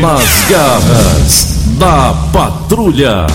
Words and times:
Nas 0.00 0.24
garras 0.48 1.44
da 1.78 2.14
patrulha. 2.32 3.26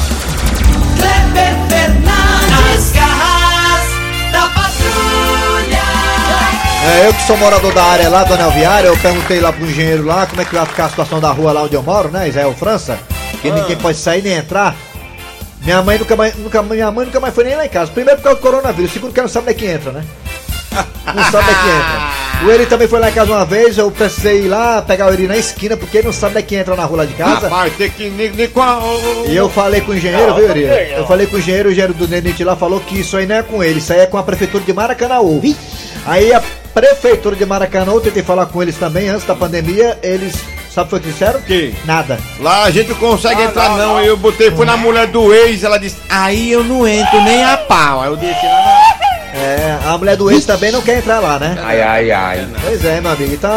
Kleber 0.97 1.55
Fernandes, 1.69 2.91
garras 2.93 4.31
da 4.31 4.41
patrulha. 4.49 5.83
É, 6.83 7.07
eu 7.07 7.13
que 7.13 7.21
sou 7.27 7.37
morador 7.37 7.71
da 7.73 7.83
área 7.83 8.09
lá, 8.09 8.23
Dona 8.23 8.45
Alviária, 8.45 8.87
eu 8.87 8.97
perguntei 8.97 9.39
lá 9.39 9.53
pro 9.53 9.67
engenheiro 9.67 10.03
lá 10.03 10.25
como 10.25 10.41
é 10.41 10.45
que 10.45 10.55
vai 10.55 10.65
ficar 10.65 10.85
a 10.85 10.89
situação 10.89 11.19
da 11.19 11.31
rua 11.31 11.51
lá 11.51 11.61
onde 11.61 11.75
eu 11.75 11.83
moro, 11.83 12.09
né, 12.09 12.27
Israel 12.27 12.55
França, 12.57 12.97
que 13.39 13.51
ninguém 13.51 13.77
pode 13.77 13.99
sair 13.99 14.23
nem 14.23 14.33
entrar. 14.33 14.75
Minha 15.61 15.83
mãe 15.83 15.99
nunca 15.99 16.15
mais, 16.15 16.35
nunca, 16.35 16.63
minha 16.63 16.89
mãe 16.89 17.05
nunca 17.05 17.19
mais 17.19 17.35
foi 17.35 17.43
nem 17.43 17.55
lá 17.55 17.67
em 17.67 17.69
casa. 17.69 17.91
Primeiro 17.91 18.19
por 18.19 18.23
causa 18.23 18.39
do 18.39 18.41
coronavírus, 18.41 18.91
segundo 18.91 19.13
que 19.13 19.19
ela 19.19 19.27
não 19.27 19.33
sabe 19.33 19.51
onde 19.51 19.55
é 19.55 19.59
que 19.59 19.67
entra, 19.67 19.91
né? 19.91 20.03
Não 21.13 21.23
sabe 21.23 21.37
onde 21.37 21.51
é 21.51 21.61
que 21.61 21.69
entra. 21.69 22.26
O 22.45 22.51
Eri 22.51 22.65
também 22.67 22.87
foi 22.87 22.99
lá 22.99 23.09
em 23.09 23.13
casa 23.13 23.31
uma 23.31 23.45
vez, 23.45 23.77
eu 23.77 23.89
precisei 23.89 24.43
ir 24.43 24.47
lá 24.47 24.81
pegar 24.81 25.07
o 25.07 25.13
Eri 25.13 25.27
na 25.27 25.35
esquina, 25.35 25.75
porque 25.75 25.97
ele 25.97 26.07
não 26.07 26.13
sabe 26.13 26.33
onde 26.33 26.39
é 26.39 26.41
que 26.43 26.55
entra 26.55 26.75
na 26.75 26.85
rua 26.85 26.99
lá 26.99 27.05
de 27.05 27.13
casa. 27.13 27.49
Rapaz, 27.49 27.73
tem 27.75 27.89
que 27.89 28.09
nem, 28.09 28.31
nem 28.31 28.47
com 28.47 28.61
a, 28.61 28.79
E 29.27 29.35
eu 29.35 29.49
falei 29.49 29.81
com 29.81 29.91
o 29.91 29.95
engenheiro, 29.95 30.35
viu, 30.35 30.49
Eri? 30.49 30.91
Eu 30.95 31.05
falei 31.07 31.25
com 31.25 31.35
o 31.35 31.39
engenheiro, 31.39 31.69
o 31.69 31.71
engenheiro 31.71 31.93
do 31.93 32.07
Nenite 32.07 32.43
lá 32.43 32.55
falou 32.55 32.79
que 32.79 32.99
isso 32.99 33.17
aí 33.17 33.25
não 33.25 33.35
é 33.35 33.43
com 33.43 33.63
ele, 33.63 33.79
isso 33.79 33.91
aí 33.91 34.01
é 34.01 34.05
com 34.05 34.17
a 34.17 34.23
prefeitura 34.23 34.63
de 34.63 34.71
Maracanãú. 34.71 35.41
Aí 36.05 36.31
a 36.31 36.41
prefeitura 36.73 37.35
de 37.35 37.45
Maracanã, 37.45 37.91
eu 37.93 38.01
tentei 38.01 38.21
falar 38.21 38.45
com 38.45 38.61
eles 38.61 38.77
também 38.77 39.09
antes 39.09 39.25
da 39.25 39.35
pandemia, 39.35 39.97
eles, 40.03 40.35
sabe 40.69 40.95
o 40.95 40.99
que 40.99 41.07
disseram? 41.09 41.41
Que? 41.41 41.73
Nada. 41.85 42.19
Lá 42.39 42.65
a 42.65 42.71
gente 42.71 42.89
não 42.89 42.97
consegue 42.97 43.41
entrar 43.41 43.75
não. 43.77 43.99
Eu 43.99 44.15
botei, 44.15 44.51
fui 44.51 44.65
na 44.65 44.77
mulher 44.77 45.07
do 45.07 45.33
ex, 45.33 45.63
ela 45.63 45.79
disse, 45.79 45.97
aí 46.07 46.51
eu 46.51 46.63
não 46.63 46.87
entro 46.87 47.19
nem 47.23 47.43
a 47.43 47.57
pau. 47.57 48.01
Aí 48.01 48.09
eu 48.09 48.15
disse, 48.15 48.45
lá 48.45 48.96
É, 49.39 49.77
a 49.85 49.97
mulher 49.97 50.15
do 50.15 50.31
ex 50.31 50.45
também 50.45 50.71
não 50.71 50.81
quer 50.81 50.97
entrar 50.97 51.19
lá, 51.19 51.37
né? 51.37 51.57
Ai, 51.63 51.81
ai, 51.81 52.11
ai. 52.11 52.47
Pois 52.63 52.83
é, 52.83 52.99
meu 52.99 53.11
amigo. 53.11 53.33
Então 53.33 53.51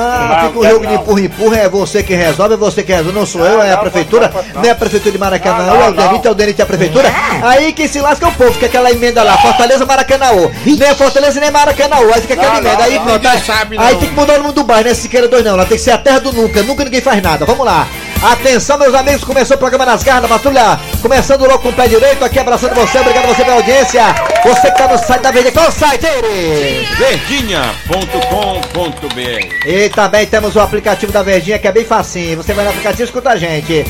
fica 0.47 0.59
o 0.59 0.69
jogo 0.69 0.87
de 0.87 0.95
empurra-empurra, 0.95 1.57
é 1.57 1.69
você 1.69 2.03
que 2.03 2.15
resolve, 2.15 2.55
é 2.55 2.57
você 2.57 2.83
que 2.83 2.93
resolve, 2.93 3.19
não 3.19 3.25
sou 3.25 3.45
eu, 3.45 3.63
é 3.63 3.73
a 3.73 3.79
prefeitura, 3.79 4.31
nem 4.61 4.71
a 4.71 4.75
prefeitura 4.75 5.13
de 5.13 5.19
Maracanã, 5.19 5.67
é 5.67 5.89
o 5.89 5.93
Denite, 5.93 6.29
é 6.29 6.31
o 6.31 6.35
Denite, 6.35 6.61
é 6.61 6.65
a 6.65 6.67
prefeitura. 6.67 7.11
Aí 7.43 7.73
quem 7.73 7.89
se 7.89 8.01
lasca 8.01 8.27
é 8.27 8.29
o 8.29 8.33
povo, 8.33 8.53
fica 8.53 8.67
aquela 8.67 8.91
emenda 8.91 9.23
lá, 9.23 9.39
Fortaleza, 9.39 9.87
Maracanã, 9.87 10.27
nem 10.65 10.89
é 10.89 10.95
Fortaleza 10.95 11.41
nem 11.41 11.51
Maracanã, 11.51 11.97
aí 11.97 12.21
fica 12.21 12.35
aquela 12.35 12.55
Não, 12.55 12.61
emenda, 12.61 12.77
não, 12.77 12.85
aí 12.85 12.95
não, 12.97 13.05
pronto. 13.05 13.29
Aí, 13.29 13.93
não. 13.93 14.01
tem 14.01 14.09
que 14.09 14.15
mudar 14.15 14.41
o 14.41 14.43
mundo 14.43 14.55
do 14.55 14.65
bairro, 14.65 14.89
né? 14.89 14.95
Siqueira 14.95 15.29
2 15.29 15.45
não, 15.45 15.57
lá 15.57 15.65
tem 15.65 15.79
que 15.79 15.83
ser 15.83 15.93
a 15.93 15.99
terra 15.99 16.21
do 16.21 16.33
nunca, 16.33 16.63
nunca 16.63 16.85
ninguém 16.85 17.01
faz 17.01 17.23
nada. 17.23 17.45
Vamos 17.47 17.65
lá. 17.65 17.87
Atenção, 18.23 18.79
meus 18.79 18.95
amigos, 18.95 19.25
começou 19.25 19.57
o 19.57 19.59
programa 19.59 19.87
Nas 19.87 20.03
Garras 20.03 20.23
da 20.23 20.29
Patrulha. 20.29 20.79
Começando 21.01 21.47
logo 21.47 21.61
com 21.61 21.71
o 21.71 21.73
pé 21.73 21.89
direito, 21.89 22.25
aqui 22.25 22.39
abraçando 22.39 22.75
você, 22.75 22.99
obrigado 22.99 23.25
a 23.25 23.29
você 23.29 23.45
pela 23.45 23.57
audiência. 23.57 24.30
Você 24.43 24.71
que 24.71 24.79
tá 24.79 24.89
no 24.89 24.99
site 24.99 25.21
da 25.23 25.31
Verde, 25.31 25.51
qual 25.53 25.69
o 25.69 25.73
site, 25.73 26.07
Eri? 26.07 26.87
verdinha.com.br 26.99 29.67
E 29.67 29.89
também 29.91 30.27
temos 30.27 30.57
o 30.57 30.61
aplicativo 30.61 31.13
da 31.13 31.23
Verdinha 31.23 31.59
que 31.59 31.69
é 31.69 31.73
bem 31.73 31.85
facinho. 31.85 32.39
Você 32.39 32.55
vai 32.55 32.65
no 32.65 32.71
aplicativo 32.71 33.03
e 33.03 33.05
escuta 33.05 33.31
a 33.31 33.37
gente. 33.37 33.85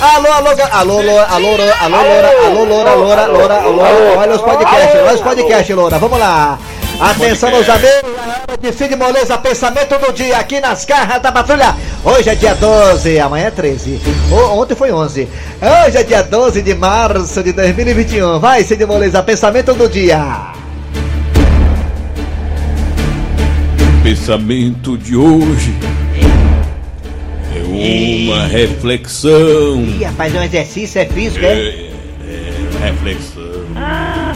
Alô, 0.00 0.30
alô, 0.32 0.54
ga- 0.54 0.68
alô, 0.72 1.02
Loura, 1.02 1.24
alô, 1.26 1.48
Loura, 1.56 1.74
alô, 1.80 1.96
Loura, 1.96 2.28
alô, 2.46 2.64
Loura, 2.64 2.94
Loura, 2.94 3.26
Loura, 3.26 3.58
Loura, 3.66 4.18
olha 4.18 4.34
os 4.36 4.40
podcasts, 4.42 4.94
olha 5.00 5.14
os 5.14 5.20
podcasts, 5.20 5.74
Loura, 5.76 5.98
vamos 5.98 6.18
lá. 6.20 6.56
Atenção, 7.00 7.50
meus 7.50 7.68
amigos, 7.68 7.90
é 7.92 8.50
hora 8.50 8.58
de 8.60 8.72
fim 8.72 8.88
de 8.88 8.96
moleza, 8.96 9.38
pensamento 9.38 9.96
do 9.98 10.12
dia 10.12 10.36
aqui 10.36 10.60
nas 10.60 10.84
garras 10.84 11.22
da 11.22 11.30
patrulha. 11.30 11.72
Hoje 12.04 12.28
é 12.28 12.34
dia 12.34 12.54
12, 12.56 13.20
amanhã 13.20 13.46
é 13.46 13.50
13. 13.52 14.00
O- 14.32 14.58
ontem 14.60 14.74
foi 14.74 14.90
11. 14.90 15.28
Hoje 15.86 15.96
é 15.96 16.02
dia 16.02 16.22
12 16.22 16.60
de 16.60 16.74
março 16.74 17.40
de 17.42 17.52
2021. 17.52 18.40
Vai, 18.40 18.64
Cid 18.64 18.84
Moleza, 18.84 19.22
pensamento 19.22 19.74
do 19.74 19.88
dia. 19.88 20.18
Pensamento 24.02 24.98
de 24.98 25.14
hoje 25.14 25.74
é 27.54 28.28
uma 28.32 28.44
reflexão. 28.48 29.84
Ih, 29.84 30.02
rapaz, 30.04 30.34
é 30.34 30.40
um 30.40 30.42
exercício, 30.42 31.00
é 31.00 31.04
físico, 31.06 31.44
É, 31.44 31.48
é? 31.52 31.90
é, 32.26 32.86
reflexão. 32.90 33.57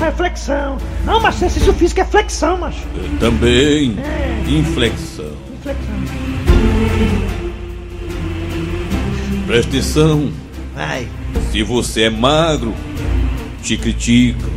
Reflexão. 0.03 0.78
Não, 1.05 1.20
mas 1.20 1.37
exercício 1.37 1.72
físico 1.75 2.00
é 2.00 2.04
flexão, 2.04 2.59
macho. 2.59 2.81
É, 2.97 3.19
Também 3.21 3.97
inflexão. 4.49 5.32
Flexão. 5.62 5.94
Presta 9.47 9.69
atenção. 9.71 10.32
Vai. 10.75 11.06
Se 11.53 11.62
você 11.62 12.03
é 12.03 12.10
magro, 12.10 12.75
te 13.62 13.77
criticam. 13.77 14.50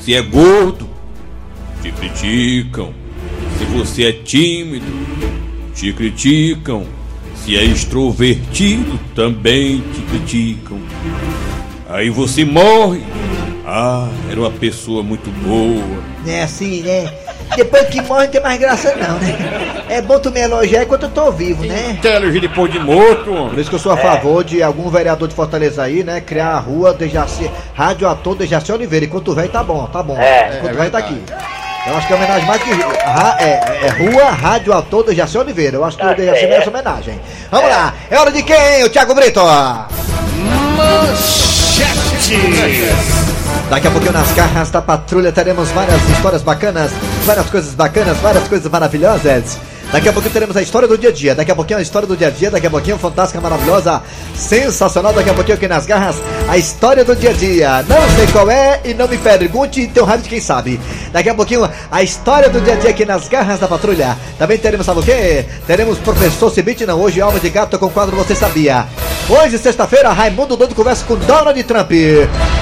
Se 0.00 0.14
é 0.14 0.22
gordo, 0.22 0.88
te 1.82 1.90
criticam. 1.90 2.92
Se 3.58 3.64
você 3.64 4.04
é 4.04 4.12
tímido, 4.12 4.86
te 5.74 5.92
criticam. 5.92 6.84
Se 7.36 7.56
é 7.56 7.64
extrovertido, 7.64 8.98
também 9.14 9.82
te 9.92 10.00
criticam. 10.02 10.78
Aí 11.88 12.10
você 12.10 12.44
morre. 12.44 13.02
Ah, 13.76 14.06
era 14.30 14.38
uma 14.38 14.52
pessoa 14.52 15.02
muito 15.02 15.28
boa. 15.30 15.82
É 16.24 16.44
assim, 16.44 16.80
né? 16.82 17.12
Depois 17.56 17.88
que 17.88 18.00
morre 18.02 18.24
não 18.26 18.30
tem 18.30 18.40
mais 18.40 18.58
graça 18.60 18.94
não, 18.94 19.18
né? 19.18 19.84
É 19.88 20.00
bom 20.00 20.16
tu 20.20 20.30
me 20.30 20.38
elogiar 20.40 20.84
enquanto 20.84 21.02
eu 21.04 21.08
tô 21.10 21.32
vivo, 21.32 21.64
né? 21.64 21.98
Tem 22.00 22.14
alergia 22.14 22.40
depois 22.42 22.70
de 22.70 22.78
morto, 22.78 23.32
Por 23.50 23.58
isso 23.58 23.68
que 23.68 23.74
eu 23.74 23.80
sou 23.80 23.90
a 23.90 23.96
favor 23.96 24.44
de 24.44 24.62
algum 24.62 24.88
vereador 24.88 25.26
de 25.26 25.34
Fortaleza 25.34 25.82
aí, 25.82 26.04
né? 26.04 26.20
Criar 26.20 26.50
a 26.52 26.58
rua 26.60 26.92
Dejaci, 26.94 27.50
Rádio 27.74 28.08
Ator 28.08 28.36
Dejaci 28.36 28.70
Oliveira. 28.70 29.06
Enquanto 29.06 29.32
o 29.32 29.34
velho 29.34 29.48
tá 29.48 29.62
bom, 29.64 29.84
tá 29.86 30.02
bom. 30.04 30.16
É, 30.16 30.58
Enquanto 30.58 30.70
é 30.70 30.72
o 30.72 30.76
velho 30.78 30.90
tá 30.92 30.98
aqui. 30.98 31.20
Eu 31.86 31.96
acho 31.96 32.06
que 32.06 32.12
é 32.12 32.16
homenagem 32.16 32.46
mais 32.46 32.62
que. 32.62 32.70
Ra- 32.70 33.36
é, 33.40 33.86
é 33.86 33.88
Rua 33.98 34.30
Rádio 34.30 34.72
Ator 34.72 35.04
Dejaci 35.04 35.36
Oliveira. 35.36 35.76
Eu 35.78 35.84
acho 35.84 35.96
que 35.98 36.06
o 36.06 36.14
Dejaci 36.14 36.46
merece 36.46 36.68
homenagem. 36.68 37.20
Vamos 37.50 37.68
lá, 37.68 37.92
é 38.08 38.18
hora 38.20 38.30
de 38.30 38.42
quem, 38.44 38.84
o 38.84 38.88
Thiago 38.88 39.14
Brito? 39.16 39.40
Daqui 43.70 43.86
a 43.88 43.90
pouquinho 43.90 44.12
nas 44.12 44.30
garras 44.32 44.70
da 44.70 44.82
patrulha 44.82 45.32
teremos 45.32 45.70
várias 45.70 46.08
histórias 46.10 46.42
bacanas, 46.42 46.92
várias 47.24 47.48
coisas 47.48 47.74
bacanas, 47.74 48.16
várias 48.18 48.46
coisas 48.46 48.70
maravilhosas. 48.70 49.58
Daqui 49.90 50.08
a 50.08 50.12
pouquinho 50.12 50.32
teremos 50.32 50.56
a 50.56 50.62
história 50.62 50.88
do 50.88 50.98
dia 50.98 51.10
a 51.10 51.12
dia. 51.12 51.34
Daqui 51.34 51.52
a 51.52 51.54
pouquinho 51.54 51.78
a 51.78 51.82
história 51.82 52.06
do 52.06 52.16
dia 52.16 52.26
a 52.26 52.30
dia. 52.30 52.50
Daqui 52.50 52.66
a 52.66 52.70
pouquinho 52.70 52.98
fantástica, 52.98 53.40
maravilhosa, 53.40 54.02
sensacional. 54.34 55.12
Daqui 55.12 55.30
a 55.30 55.34
pouquinho 55.34 55.56
aqui 55.56 55.68
nas 55.68 55.86
garras 55.86 56.16
a 56.48 56.58
história 56.58 57.04
do 57.04 57.14
dia 57.14 57.30
a 57.30 57.32
dia. 57.32 57.84
Não 57.88 58.16
sei 58.16 58.26
qual 58.32 58.50
é 58.50 58.80
e 58.84 58.92
não 58.92 59.06
me 59.06 59.16
pergunte, 59.16 59.86
tem 59.86 60.02
um 60.02 60.06
rádio 60.06 60.24
de 60.24 60.30
quem 60.30 60.40
sabe. 60.40 60.80
Daqui 61.12 61.28
a 61.28 61.34
pouquinho 61.34 61.70
a 61.90 62.02
história 62.02 62.50
do 62.50 62.60
dia 62.60 62.74
a 62.74 62.76
dia 62.76 62.90
aqui 62.90 63.04
nas 63.04 63.28
garras 63.28 63.60
da 63.60 63.68
patrulha. 63.68 64.16
Também 64.36 64.58
teremos, 64.58 64.84
sabe 64.84 65.00
o 65.00 65.02
quê? 65.02 65.46
Teremos 65.66 65.98
professor 65.98 66.50
Cibite, 66.50 66.84
não 66.84 67.00
hoje, 67.00 67.20
alma 67.20 67.38
de 67.38 67.48
gato 67.48 67.78
com 67.78 67.88
quadro 67.88 68.16
Você 68.16 68.34
Sabia. 68.34 68.86
Hoje, 69.26 69.56
sexta-feira, 69.56 70.12
Raimundo 70.12 70.54
Doido 70.54 70.74
conversa 70.74 71.02
com 71.06 71.16
Donald 71.16 71.64
Trump. 71.64 71.90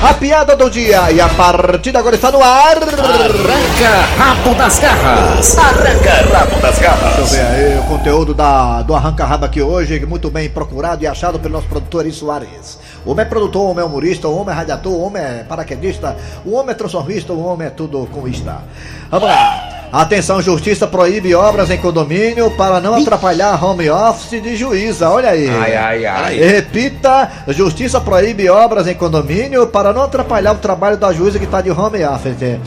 A 0.00 0.14
piada 0.14 0.54
do 0.54 0.70
dia 0.70 1.10
e 1.10 1.20
a 1.20 1.28
partida 1.28 1.98
agora 1.98 2.14
está 2.14 2.30
no 2.30 2.40
ar. 2.40 2.76
Arranca 2.76 3.90
rabo 4.16 4.54
das 4.54 4.78
garras. 4.78 5.58
Arranca 5.58 6.38
rabo 6.38 6.60
das 6.60 6.78
garras. 6.78 7.16
Deixa 7.16 7.20
eu 7.20 7.26
ver 7.26 7.40
aí 7.40 7.78
o 7.80 7.82
conteúdo 7.82 8.32
da, 8.32 8.82
do 8.82 8.94
Arranca 8.94 9.24
Raba 9.24 9.46
aqui 9.46 9.60
hoje, 9.60 10.06
muito 10.06 10.30
bem 10.30 10.48
procurado 10.48 11.02
e 11.02 11.06
achado 11.06 11.36
pelo 11.40 11.54
nosso 11.54 11.66
produtor 11.66 12.02
Eri 12.06 12.14
Soares. 12.14 12.78
O 13.04 13.10
homem 13.10 13.24
é 13.24 13.28
produtor, 13.28 13.62
o 13.62 13.70
homem 13.70 13.82
é 13.82 13.86
humorista, 13.86 14.28
o 14.28 14.36
homem 14.36 14.54
é 14.54 14.56
radiator, 14.56 14.92
o 14.92 15.02
homem 15.02 15.22
é 15.22 15.44
paraquedista, 15.48 16.16
o 16.44 16.52
homem 16.52 16.70
é 16.70 16.74
transformista, 16.74 17.32
o 17.32 17.44
homem 17.44 17.66
é 17.66 17.70
tudo 17.70 18.06
com 18.12 18.28
ista. 18.28 18.58
Vamos 19.10 19.28
lá. 19.28 19.72
Atenção, 19.92 20.40
justiça 20.40 20.86
proíbe 20.86 21.34
obras 21.34 21.68
em 21.68 21.76
condomínio 21.76 22.50
para 22.52 22.80
não 22.80 22.94
atrapalhar 22.94 23.62
home 23.62 23.90
office 23.90 24.42
de 24.42 24.56
juíza. 24.56 25.10
Olha 25.10 25.28
aí. 25.28 25.50
Ai, 25.50 25.76
ai, 25.76 26.06
ai. 26.06 26.38
Repita, 26.38 27.30
justiça 27.48 28.00
proíbe 28.00 28.48
obras 28.48 28.86
em 28.86 28.94
condomínio 28.94 29.66
para 29.66 29.92
não 29.92 30.04
atrapalhar 30.04 30.52
o 30.52 30.58
trabalho 30.58 30.96
da 30.96 31.12
juíza 31.12 31.38
que 31.38 31.44
está 31.44 31.60
de 31.60 31.70
home 31.70 32.02
office. 32.06 32.58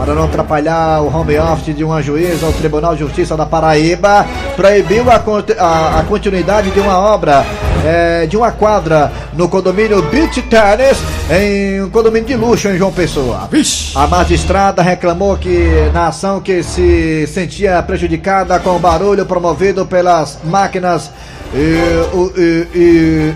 Para 0.00 0.14
não 0.14 0.24
atrapalhar 0.24 1.02
o 1.02 1.14
home 1.14 1.38
office 1.38 1.76
de 1.76 1.84
uma 1.84 2.00
juíza, 2.02 2.46
o 2.46 2.52
Tribunal 2.54 2.94
de 2.94 3.00
Justiça 3.00 3.36
da 3.36 3.44
Paraíba 3.44 4.26
proibiu 4.56 5.04
a, 5.10 5.16
a- 5.62 6.00
a 6.00 6.02
continuidade 6.04 6.70
de 6.70 6.80
uma 6.80 6.98
obra 6.98 7.44
eh, 7.84 8.26
de 8.26 8.34
uma 8.34 8.50
quadra 8.50 9.12
no 9.34 9.46
condomínio 9.46 10.00
Beach 10.04 10.40
Tennis, 10.40 10.96
em 11.30 11.82
um 11.82 11.90
condomínio 11.90 12.28
de 12.28 12.34
luxo 12.34 12.68
em 12.68 12.78
João 12.78 12.90
Pessoa. 12.90 13.46
A 13.94 14.06
magistrada 14.06 14.80
reclamou 14.80 15.36
que 15.36 15.68
na 15.92 16.06
ação 16.06 16.40
que 16.40 16.62
se 16.62 17.26
sentia 17.26 17.82
prejudicada 17.82 18.58
com 18.58 18.76
o 18.76 18.78
barulho 18.78 19.26
promovido 19.26 19.84
pelas 19.84 20.38
máquinas 20.44 21.10
e, 21.54 22.38
e- 22.38 22.66
e- 22.74 23.34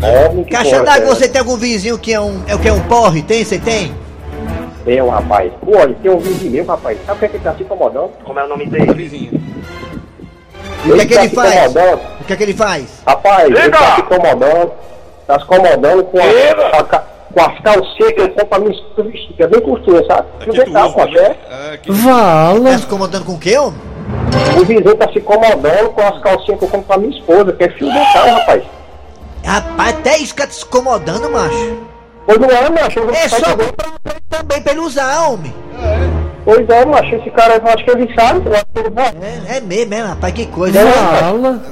É, 0.03 0.29
que 0.29 0.51
Caixa 0.51 0.83
d'água, 0.83 1.05
é 1.05 1.15
você 1.15 1.27
tem 1.27 1.39
algum 1.39 1.57
vizinho 1.57 1.97
que 1.97 2.13
é 2.13 2.21
um, 2.21 2.43
é 2.47 2.53
o 2.53 2.59
que 2.59 2.67
é 2.67 2.71
um 2.71 2.79
porre? 2.81 3.23
Tem? 3.23 3.43
Você 3.43 3.57
tem? 3.57 3.91
Tem 4.85 5.03
rapaz. 5.03 5.51
Pô, 5.65 5.75
olha, 5.75 5.95
tem 5.95 6.11
um 6.11 6.19
vizinho 6.19 6.51
meu, 6.51 6.65
rapaz. 6.65 6.99
Sabe 7.03 7.17
o 7.17 7.19
que 7.19 7.25
é 7.25 7.27
que 7.29 7.37
ele 7.37 7.43
tá 7.43 7.55
se 7.55 7.63
incomodando? 7.63 8.11
Como 8.23 8.39
é 8.39 8.45
o 8.45 8.49
nome 8.49 8.67
dele? 8.67 8.93
Vizinho. 8.93 9.31
E 10.85 10.91
o 10.91 10.95
que 10.95 11.01
é 11.01 11.05
que 11.07 11.15
tá 11.15 11.21
ele 11.21 11.29
se 11.29 11.35
faz? 11.35 11.75
O 12.19 12.23
que 12.27 12.33
é 12.33 12.35
que 12.35 12.43
ele 12.43 12.53
faz? 12.53 12.85
Rapaz, 13.07 13.45
ele 13.45 13.69
tá 13.71 13.95
se 13.95 14.01
incomodando. 14.01 14.71
Tá 15.25 15.39
se 15.39 15.45
incomodando 15.45 16.03
com, 16.03 16.19
a, 16.19 16.79
a 16.79 17.01
com 17.33 17.41
as 17.41 17.59
calcinhas 17.61 18.13
que 18.13 18.21
ele 18.21 18.29
compra 18.29 18.45
pra 18.45 18.59
mim 18.59 18.67
vestir, 18.97 19.33
que 19.35 19.43
é 19.43 19.47
bem 19.47 19.61
costura, 19.61 20.05
sabe? 20.05 20.27
Aqui 20.41 20.51
Você 20.51 20.65
tu 20.65 20.71
tá, 20.71 20.85
usa, 20.85 20.93
pô, 20.95 21.05
né? 21.05 21.11
é? 21.19 21.35
Ah, 21.49 21.73
aqui- 21.73 21.89
Tá 22.63 22.77
se 22.77 22.85
incomodando 22.85 23.25
com 23.25 23.33
o 23.33 23.39
quê, 23.39 23.57
homem? 23.57 23.79
O 24.59 24.65
vizinho 24.65 24.95
tá 24.95 25.11
se 25.11 25.19
incomodando 25.19 25.89
com 25.91 26.01
as 26.01 26.21
calcinhas 26.21 26.59
que 26.59 26.65
eu 26.65 26.69
compro 26.69 26.81
pra 26.87 26.97
minha 26.97 27.17
esposa, 27.17 27.53
que 27.53 27.63
é 27.63 27.69
fio 27.69 27.87
dental, 27.87 28.27
rapaz. 28.29 28.63
Rapaz, 29.45 29.89
até 29.95 30.17
isso 30.17 30.35
que 30.35 30.45
tá 30.45 30.51
se 30.51 30.63
incomodando, 30.65 31.29
macho. 31.31 31.77
Pois 32.25 32.37
não 32.37 32.49
é, 32.49 32.69
macho. 32.69 32.99
eu 32.99 33.05
vou 33.05 33.15
É 33.15 33.27
só 33.29 33.37
comprar 33.37 33.73
pra 33.73 34.11
ele 34.13 34.21
também 34.29 34.61
pra 34.61 34.71
ele 34.73 34.81
usar, 34.81 35.27
homem. 35.29 35.53
Pois 36.43 36.67
é, 36.69 36.85
macho. 36.85 37.15
Esse 37.15 37.29
cara, 37.31 37.55
eu 37.57 37.67
acho 37.67 37.83
que 37.85 37.91
ele 37.91 38.13
sabe, 38.15 38.41
eu 38.47 38.53
acho 38.53 38.65
que 38.73 38.79
ele 38.79 38.89
vai. 38.89 39.13
É, 39.21 39.57
é 39.57 39.61
mesmo, 39.61 39.93
é, 39.93 40.01
rapaz, 40.01 40.33
que 40.33 40.45
coisa. 40.47 40.79
Não, 40.83 40.91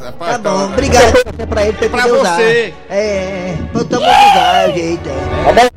Rapaz, 0.03 0.31
Tá 0.33 0.37
bom, 0.37 0.57
tá- 0.59 0.63
obrigado 0.65 1.17
é 1.39 1.45
pra 1.45 1.63
ele 1.63 1.73
pra 1.73 1.85
ele 1.85 1.89
Pra 1.89 2.01
poder 2.03 2.19
usar. 2.21 2.35
você. 2.35 2.73
É, 2.89 2.95
é, 2.99 3.57
voltamos 3.73 4.07
a 4.07 4.11
usar, 4.11 4.69
o 4.69 4.73
jeito, 4.73 5.09
é. 5.09 5.53
Tá? 5.53 5.69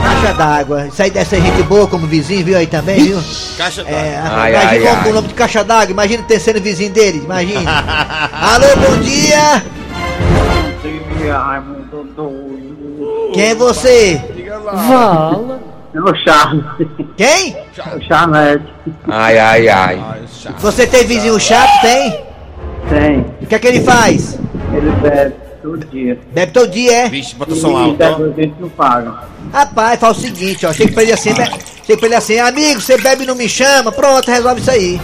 Caixa 0.00 0.34
d'água. 0.34 0.86
Isso 0.86 1.02
aí 1.02 1.10
deve 1.10 1.26
ser 1.28 1.40
gente 1.42 1.62
boa 1.64 1.86
como 1.88 2.06
vizinho, 2.06 2.44
viu 2.44 2.56
aí 2.56 2.66
também, 2.68 3.02
viu? 3.02 3.18
Caixa 3.56 3.82
d'água. 3.82 3.98
É, 3.98 4.16
Ai, 4.24 4.52
imagina 4.52 4.70
ai, 4.70 4.78
como 4.94 5.02
ai. 5.02 5.10
o 5.10 5.14
nome 5.14 5.28
de 5.28 5.34
caixa 5.34 5.64
d'água, 5.64 5.90
imagina 5.90 6.22
ter 6.22 6.38
sendo 6.40 6.60
vizinho 6.60 6.92
dele, 6.92 7.18
imagina. 7.24 7.68
Alô, 8.32 8.66
bom 8.76 8.96
dia! 9.02 9.62
Quem 13.34 13.42
é 13.42 13.54
você? 13.54 14.20
É 15.94 16.00
o 16.00 16.14
Charles. 16.16 16.64
Quem? 17.18 17.56
O 17.96 18.00
Charles. 18.06 18.62
Ai, 19.08 19.38
ai, 19.38 19.68
ai. 19.68 20.00
Você 20.60 20.86
tem 20.86 21.04
vizinho 21.04 21.38
chato, 21.38 21.68
tem? 21.82 22.24
Tem. 22.88 23.20
O 23.42 23.46
que 23.46 23.54
é 23.54 23.58
que 23.58 23.66
ele 23.66 23.80
faz? 23.82 24.38
Ele 24.72 24.90
bebe 25.02 25.34
todo 25.60 25.78
dia. 25.86 26.18
Bebe 26.32 26.52
todo 26.52 26.70
dia, 26.70 26.92
é? 26.92 27.08
Vixe, 27.08 27.34
bota 27.34 27.54
som 27.56 27.76
alto, 27.76 28.32
gente 28.36 28.54
não 28.60 28.68
paga. 28.68 29.14
Rapaz, 29.52 29.98
faz 29.98 30.16
o 30.16 30.20
seguinte, 30.20 30.64
ó, 30.64 30.72
chega 30.72 30.92
pra 30.92 31.02
ele 31.02 31.12
assim, 31.12 31.34
be- 31.34 31.50
chega 31.84 31.98
pra 31.98 32.06
ele 32.06 32.14
assim, 32.14 32.38
amigo, 32.38 32.80
você 32.80 32.96
bebe 32.96 33.24
e 33.24 33.26
não 33.26 33.34
me 33.34 33.48
chama, 33.48 33.90
pronto, 33.90 34.30
resolve 34.30 34.60
isso 34.60 34.70
aí. 34.70 35.00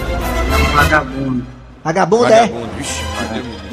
Vagabundo. 0.74 1.44
Vagabundo, 1.82 2.24
é? 2.26 2.28
Vagabundo, 2.42 2.68
vixe. 2.78 3.02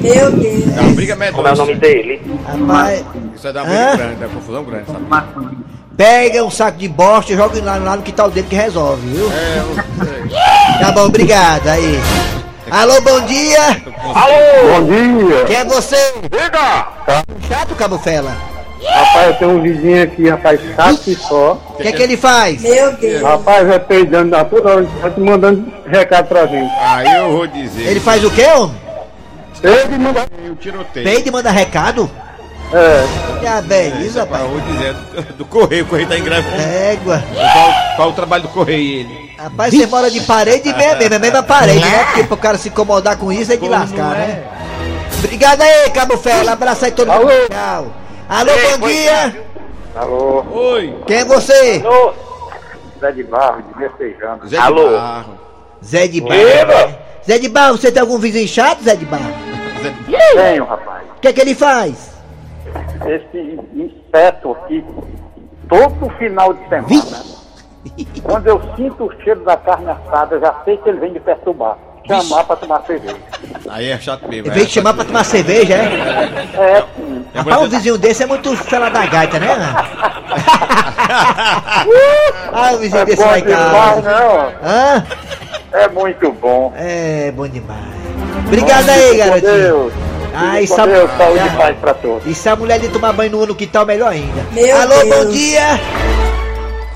Meu 0.00 0.32
Deus! 0.32 0.76
É 0.76 0.80
uma 0.80 0.92
briga 0.94 1.14
medonha. 1.14 1.32
Como 1.36 1.46
é 1.48 1.52
o 1.52 1.56
nome 1.56 1.74
dele? 1.76 2.20
Rapaz, 2.44 3.04
Isso 3.36 3.46
é 3.46 3.52
dar 3.52 3.62
uma 3.62 3.72
Hã? 3.72 3.86
briga 3.90 3.96
grande, 3.96 4.14
dá 4.20 4.28
confusão 4.28 4.64
grande, 4.64 4.86
sabe? 4.86 5.04
Pega 5.96 6.44
um 6.44 6.50
saco 6.50 6.78
de 6.78 6.88
bosta 6.88 7.32
e 7.32 7.36
joga 7.36 7.62
lá, 7.62 7.76
lá 7.76 7.96
no 7.96 8.02
quintal 8.02 8.30
dele 8.30 8.46
que 8.48 8.56
resolve, 8.56 9.06
viu? 9.06 9.30
É, 9.32 9.58
eu 9.58 9.74
sei. 10.06 10.78
Tá 10.80 10.92
bom, 10.92 11.04
obrigado, 11.04 11.68
aí. 11.68 12.00
Alô, 12.70 13.00
bom 13.02 13.20
dia! 13.26 13.82
Bom 14.02 14.84
dia. 14.84 15.44
Quem 15.46 15.56
é 15.56 15.64
você? 15.64 15.96
Chato, 17.48 17.74
Cabo 17.74 17.98
Fela. 17.98 18.34
Rapaz, 18.84 19.26
eu 19.28 19.34
tenho 19.34 19.50
um 19.52 19.62
vizinho 19.62 20.02
aqui, 20.02 20.28
rapaz, 20.28 20.60
chato 20.74 21.08
e 21.08 21.14
só. 21.14 21.60
O 21.70 21.82
que 21.82 21.88
é 21.88 21.92
que 21.92 22.02
ele 22.02 22.16
faz? 22.16 22.62
Meu 22.62 22.92
Deus! 22.96 23.22
Rapaz, 23.22 23.68
vai 23.68 23.78
peidando 23.78 24.34
a 24.34 24.44
toda 24.44 24.70
hora, 24.70 24.88
tá 25.00 25.10
te 25.10 25.20
mandando 25.20 25.72
recado 25.86 26.26
pra 26.26 26.46
gente. 26.46 26.72
Aí 26.80 27.14
eu 27.16 27.30
vou 27.30 27.46
dizer. 27.46 27.86
Ele 27.88 28.00
faz 28.00 28.24
o 28.24 28.30
quê, 28.30 28.44
homem? 28.56 28.80
Ele 29.62 29.98
manda... 29.98 30.26
Eu 30.44 30.56
tiroteio. 30.56 31.06
Peide 31.06 31.28
e 31.28 31.32
manda 31.32 31.50
recado? 31.50 32.10
É, 32.74 33.38
Que 33.40 33.46
a 33.46 33.60
beleza, 33.60 34.20
Rapaz, 34.20 34.42
rapaz. 34.42 34.42
eu 34.42 34.48
vou 34.48 34.60
dizer 34.72 34.94
do, 35.34 35.44
correio, 35.44 35.84
o 35.84 35.86
correio 35.88 36.08
tá 36.08 36.16
em 36.18 36.22
greve. 36.24 36.48
Égua. 36.62 37.22
Qual, 37.52 37.96
qual 37.96 38.08
o 38.10 38.12
trabalho 38.12 38.42
do 38.44 38.48
correio 38.48 38.80
e 38.80 39.00
ele? 39.00 39.32
Rapaz, 39.38 39.74
você 39.74 39.86
mora 39.86 40.10
de 40.10 40.20
parede 40.22 40.72
mesmo, 40.72 40.98
mesmo, 40.98 41.12
é 41.14 41.16
a 41.16 41.20
mesma 41.20 41.42
parede, 41.42 41.80
né? 41.80 42.04
Porque 42.04 42.24
pro 42.24 42.36
cara 42.36 42.56
se 42.56 42.68
incomodar 42.68 43.16
com 43.18 43.30
isso 43.32 43.52
é 43.52 43.56
de 43.56 43.60
Como 43.60 43.72
lascar, 43.72 44.14
é? 44.16 44.18
né? 44.18 44.44
Obrigado 45.18 45.60
aí, 45.62 45.90
Cabo 45.90 46.16
Fela. 46.16 46.52
Abraço 46.52 46.84
aí 46.84 46.92
todo 46.92 47.12
mundo. 47.12 47.30
Tchau. 47.50 47.86
Alô, 48.28 48.52
bom 48.78 48.86
dia. 48.88 49.44
alô. 49.94 50.44
Oi. 50.50 50.96
Quem 51.06 51.16
é 51.18 51.24
você? 51.24 51.82
Alô. 51.84 52.12
Zé 53.00 53.12
de 53.12 53.22
Barro, 53.24 53.62
de 53.62 53.78
Messejano. 53.78 54.46
Zé 54.48 54.56
de 54.56 54.72
Barro. 54.72 55.38
Zé 55.84 56.06
de 56.08 56.20
Barro. 56.20 56.94
Zé 57.26 57.38
de 57.38 57.48
Barro, 57.48 57.76
você 57.76 57.92
tem 57.92 58.00
algum 58.00 58.18
vizinho 58.18 58.48
chato, 58.48 58.82
Zé 58.84 58.94
de 58.96 59.04
Barro? 59.04 59.32
Tenho, 60.34 60.64
rapaz. 60.64 61.02
O 61.16 61.20
que 61.20 61.28
é 61.28 61.32
que 61.32 61.40
ele 61.40 61.54
faz? 61.54 62.11
Esse 63.06 63.60
inseto 63.74 64.52
aqui 64.52 64.84
todo 65.68 66.10
final 66.18 66.54
de 66.54 66.68
semana. 66.68 67.22
Quando 68.22 68.46
eu 68.46 68.60
sinto 68.76 69.04
o 69.04 69.22
cheiro 69.22 69.44
da 69.44 69.56
carne 69.56 69.90
assada, 69.90 70.36
eu 70.36 70.40
já 70.40 70.54
sei 70.64 70.76
que 70.76 70.88
ele 70.88 71.00
vem 71.00 71.12
me 71.12 71.20
perturbar. 71.20 71.76
Chamar 72.06 72.44
pra 72.44 72.56
tomar 72.56 72.82
cerveja. 72.82 73.16
Aí 73.68 73.90
é 73.90 73.98
chato 73.98 74.28
mesmo. 74.28 74.50
Ele 74.50 74.62
é 74.62 74.64
te 74.64 74.72
chamar 74.72 74.92
pra 74.94 75.04
tomar 75.04 75.24
cerveja, 75.24 75.74
é? 75.74 75.84
É, 76.54 76.84
sim. 76.96 77.24
É 77.32 77.38
Rapaz, 77.38 77.62
um 77.62 77.68
vizinho 77.68 77.96
desse 77.96 78.24
é 78.24 78.26
muito 78.26 78.56
fela 78.56 78.90
da 78.90 79.06
gaita, 79.06 79.38
né? 79.38 79.48
Ah, 82.52 82.72
o 82.74 82.78
vizinho 82.78 83.02
É 83.02 83.04
desse 83.04 83.22
em 83.22 83.42
demais, 83.42 84.04
não. 84.04 84.52
Hã? 84.62 85.06
É 85.72 85.88
muito 85.88 86.32
bom. 86.32 86.72
É, 86.76 87.30
bom 87.32 87.48
demais. 87.48 87.80
Obrigado 88.46 88.88
aí, 88.88 89.16
garotinho. 89.16 89.52
Deus. 89.52 89.92
Ah, 90.34 90.60
isso 90.60 90.80
a- 90.80 90.86
Deus, 90.86 91.10
saúde 91.16 91.40
Ah. 91.40 91.46
e 91.46 91.56
paz 91.56 91.76
pra 91.80 91.94
todos. 91.94 92.26
E 92.26 92.34
se 92.34 92.48
a 92.48 92.56
mulher 92.56 92.78
de 92.80 92.88
tomar 92.88 93.12
banho 93.12 93.30
no, 93.32 93.46
no 93.46 93.54
quintal, 93.54 93.84
melhor 93.86 94.10
ainda. 94.12 94.46
Meu 94.52 94.76
Alô, 94.80 94.94
bom 95.04 95.08
Deus. 95.10 95.32
dia. 95.34 95.80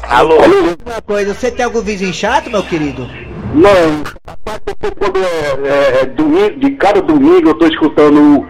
Alô? 0.08 0.36
Uma 0.36 1.02
coisa, 1.06 1.34
você 1.34 1.50
tem 1.50 1.64
algum 1.64 1.80
vizinho 1.80 2.12
chato, 2.14 2.48
meu 2.50 2.62
querido? 2.62 3.08
Não, 3.54 4.02
rapaz, 4.28 4.60
porque 4.64 4.90
quando 4.92 5.18
é, 5.18 5.68
é, 5.68 6.00
é 6.02 6.06
domingo, 6.06 6.58
de 6.60 6.70
cada 6.72 7.00
domingo 7.02 7.50
eu 7.50 7.54
tô 7.54 7.66
escutando 7.66 8.46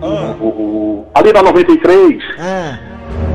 o, 0.00 0.06
o- 0.06 0.46
o- 0.46 1.06
ali 1.14 1.32
na 1.32 1.42
93, 1.42 2.22
Ah, 2.38 2.78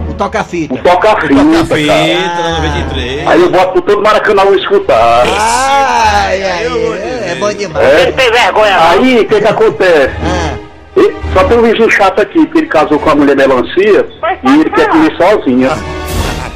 O 0.10 0.14
toca-fita. 0.14 0.74
o 0.74 0.78
toca-fita. 0.78 1.34
Toca-fita, 1.36 1.94
Ah. 1.94 2.42
na 2.52 2.58
93. 2.58 3.28
Aí 3.28 3.42
eu 3.42 3.50
boto 3.50 3.72
pro 3.74 3.82
todo 3.82 4.02
Maracanã 4.04 4.44
escutar. 4.56 5.24
Ai, 5.28 6.44
ai, 6.44 6.66
é, 6.68 7.32
é 7.32 7.36
bom 7.36 7.52
demais. 7.54 7.86
É. 7.88 8.12
tem 8.12 8.32
vergonha, 8.32 8.78
Aí, 8.90 9.20
o 9.22 9.28
que 9.28 9.42
que 9.42 9.48
acontece? 9.48 10.16
Ah, 10.24 10.58
E- 10.98 11.14
Só 11.34 11.44
tem 11.46 11.58
um 11.58 11.62
vizinho 11.62 11.90
chato 11.90 12.20
aqui, 12.22 12.46
que 12.48 12.58
ele 12.58 12.68
casou 12.68 13.00
com 13.00 13.10
a 13.10 13.16
mulher 13.16 13.36
melancia 13.36 14.06
e 14.44 14.50
ele 14.60 14.70
quer 14.70 14.88
comer 14.90 15.16
sozinha. 15.18 15.70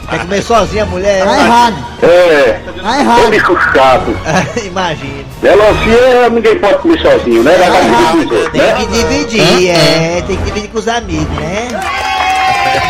quer 0.09 0.19
comer 0.19 0.41
sozinha 0.41 0.83
a 0.83 0.85
mulher? 0.87 1.23
Tá 1.23 1.37
errado. 1.37 1.75
É, 2.03 2.59
Tá 2.81 2.91
ô 2.91 2.99
errado. 2.99 3.29
bicho 3.29 3.57
chato. 3.73 4.15
Imagina. 4.65 5.25
Melancia 5.41 6.29
ninguém 6.31 6.59
pode 6.59 6.77
comer 6.79 6.99
sozinho, 7.01 7.43
né? 7.43 7.55
Dar 7.57 8.11
divisor, 8.11 8.49
Tem 8.51 8.61
né? 8.61 8.75
que 8.79 8.85
dividir, 8.87 9.69
é, 9.69 10.23
tem 10.27 10.35
que 10.37 10.43
dividir 10.43 10.69
com 10.69 10.79
os 10.79 10.87
amigos, 10.87 11.27
né? 11.37 11.67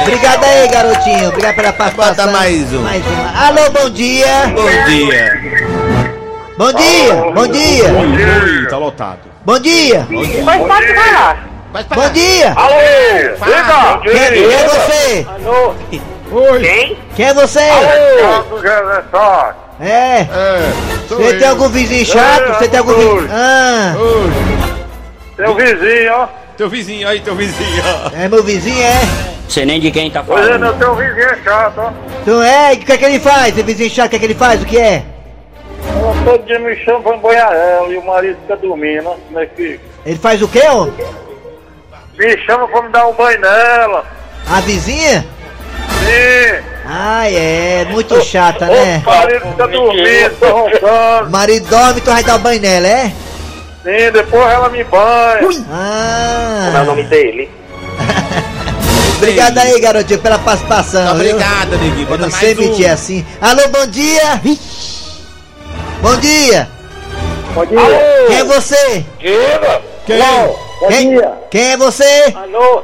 Obrigado 0.01 0.43
aí, 0.43 0.67
garotinho. 0.67 1.29
Obrigado 1.29 1.55
pela 1.55 1.73
participação. 1.73 2.25
Bota 2.25 2.31
mais 2.31 2.73
um. 2.73 2.81
Mais 2.81 3.03
uma. 3.05 3.47
Alô, 3.47 3.69
bom 3.71 3.89
dia. 3.89 4.27
Bom 4.55 4.85
dia. 4.89 5.64
Bom 6.57 6.71
dia. 6.71 7.13
Bom 7.33 7.47
dia. 7.47 7.85
Ui, 7.91 8.67
tá 8.69 8.77
lotado. 8.77 9.19
Bom 9.45 9.59
dia. 9.59 10.07
Mas 10.45 10.61
pode 10.63 10.93
falar. 10.95 11.47
Bom 11.73 12.09
dia. 12.13 12.53
Alô, 12.55 12.75
diga. 13.43 13.99
Quem, 14.03 14.31
quem 14.31 14.53
é 14.53 14.67
você? 14.67 15.27
Alô, 15.27 15.73
Oi. 16.31 16.59
quem? 16.61 16.97
Quem 17.15 17.25
é 17.25 17.33
você? 17.33 17.59
Alô. 17.59 18.63
É. 19.81 20.21
É, 20.21 20.27
sou 21.09 21.17
Você 21.17 21.33
tem 21.37 21.47
algum 21.49 21.67
vizinho 21.67 22.05
chato? 22.05 22.47
Você 22.57 22.69
tem 22.69 22.79
algum 22.79 22.93
vizinho... 22.93 23.29
Ah, 23.29 23.93
Oi. 23.97 25.35
Seu 25.35 25.53
vizinho, 25.55 26.13
ó. 26.13 26.27
Teu 26.55 26.69
vizinho 26.69 27.09
aí, 27.09 27.19
teu 27.19 27.35
vizinho. 27.35 27.83
ó. 27.83 28.11
é 28.17 28.29
meu 28.29 28.41
vizinho, 28.41 28.81
é? 28.81 29.01
Sei 29.49 29.65
nem 29.65 29.81
de 29.81 29.91
quem 29.91 30.09
tá 30.09 30.23
Pois 30.25 30.39
é, 30.39 30.43
falando. 30.53 30.61
meu 30.61 30.73
teu 30.75 30.95
vizinho 30.95 31.25
é 31.25 31.37
chato, 31.43 31.73
ó. 31.79 31.91
Então 32.21 32.41
é, 32.41 32.71
o 32.71 32.77
que 32.77 32.91
é 32.93 32.97
que 32.97 33.03
ele 33.05 33.19
faz? 33.19 33.49
Esse 33.49 33.63
vizinho 33.63 33.89
chato, 33.89 34.07
o 34.07 34.09
que 34.11 34.15
é 34.15 34.19
que 34.19 34.25
ele 34.25 34.33
faz? 34.35 34.61
O 34.61 34.65
que 34.65 34.77
é? 34.79 35.03
Todo 36.25 36.43
dia 36.45 36.57
me 36.59 36.75
chama 36.83 37.01
pra 37.01 37.17
banhar 37.17 37.53
ela 37.53 37.87
e 37.93 37.97
o 37.97 38.03
marido 38.05 38.37
fica 38.41 38.57
dormindo, 38.57 39.07
ó. 39.09 39.13
Como 39.27 39.39
é 39.39 39.45
que... 39.45 39.79
Ele 40.05 40.17
faz 40.17 40.41
o 40.41 40.47
quê, 40.47 40.67
homem? 40.67 40.93
Me 42.17 42.37
chama 42.45 42.67
pra 42.67 42.81
me 42.81 42.89
dar 42.89 43.07
um 43.07 43.13
banho 43.13 43.39
nela. 43.39 44.05
A 44.49 44.59
vizinha? 44.61 45.23
Sim. 45.99 46.63
Ai, 46.87 47.35
é, 47.35 47.85
muito 47.91 48.19
chata, 48.23 48.65
né? 48.65 49.03
O 49.05 49.09
marido 49.09 49.41
fica 49.51 49.67
dormindo, 49.67 50.35
O 50.41 50.51
roncando. 50.51 51.29
marido 51.31 51.67
dorme, 51.67 52.01
tu 52.01 52.09
vai 52.11 52.23
dar 52.23 52.37
banho 52.39 52.61
nela, 52.61 52.87
é? 52.87 53.11
Sim, 53.83 54.11
depois 54.11 54.51
ela 54.51 54.69
me 54.69 54.83
banha. 54.83 55.39
Ah. 55.71 56.63
Como 56.65 56.77
é 56.77 56.81
o 56.81 56.85
nome 56.85 57.03
dele? 57.03 57.49
Obrigado 59.17 59.57
aí, 59.59 59.79
garotinho, 59.79 60.19
pela 60.19 60.39
participação. 60.39 61.11
Obrigado, 61.13 61.77
neguinho. 61.77 62.07
Eu 62.09 62.17
não 62.17 62.29
mais 62.29 62.35
sei 62.35 62.55
um. 62.55 62.57
mentir 62.57 62.89
assim. 62.89 63.25
Alô, 63.39 63.67
bom 63.69 63.85
dia! 63.87 64.41
Bom 66.05 66.17
dia! 66.17 66.67
Bom 67.55 67.65
dia. 67.65 67.79
Quem 68.27 68.37
é 68.37 68.43
você? 68.43 69.05
Diga. 69.17 69.81
Quem? 70.05 70.19
Bom 70.19 70.87
Quem, 70.87 71.09
dia. 71.09 71.33
quem 71.49 71.71
é 71.71 71.77
você? 71.77 72.31
Alô. 72.35 72.83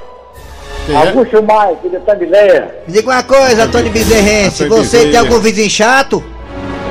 Quem 0.87 0.95
é? 0.95 0.97
Augusto 0.97 1.43
Maia, 1.43 1.73
aqui 1.73 1.89
de 1.89 1.99
Tambileia. 1.99 2.77
Me 2.87 2.93
diga 2.93 3.11
uma 3.11 3.21
coisa, 3.21 3.65
Antônio 3.65 3.91
Bezerrense. 3.91 4.67
Você 4.67 5.11
tem 5.11 5.17
algum 5.19 5.37
vizinho 5.39 5.69
chato? 5.69 6.23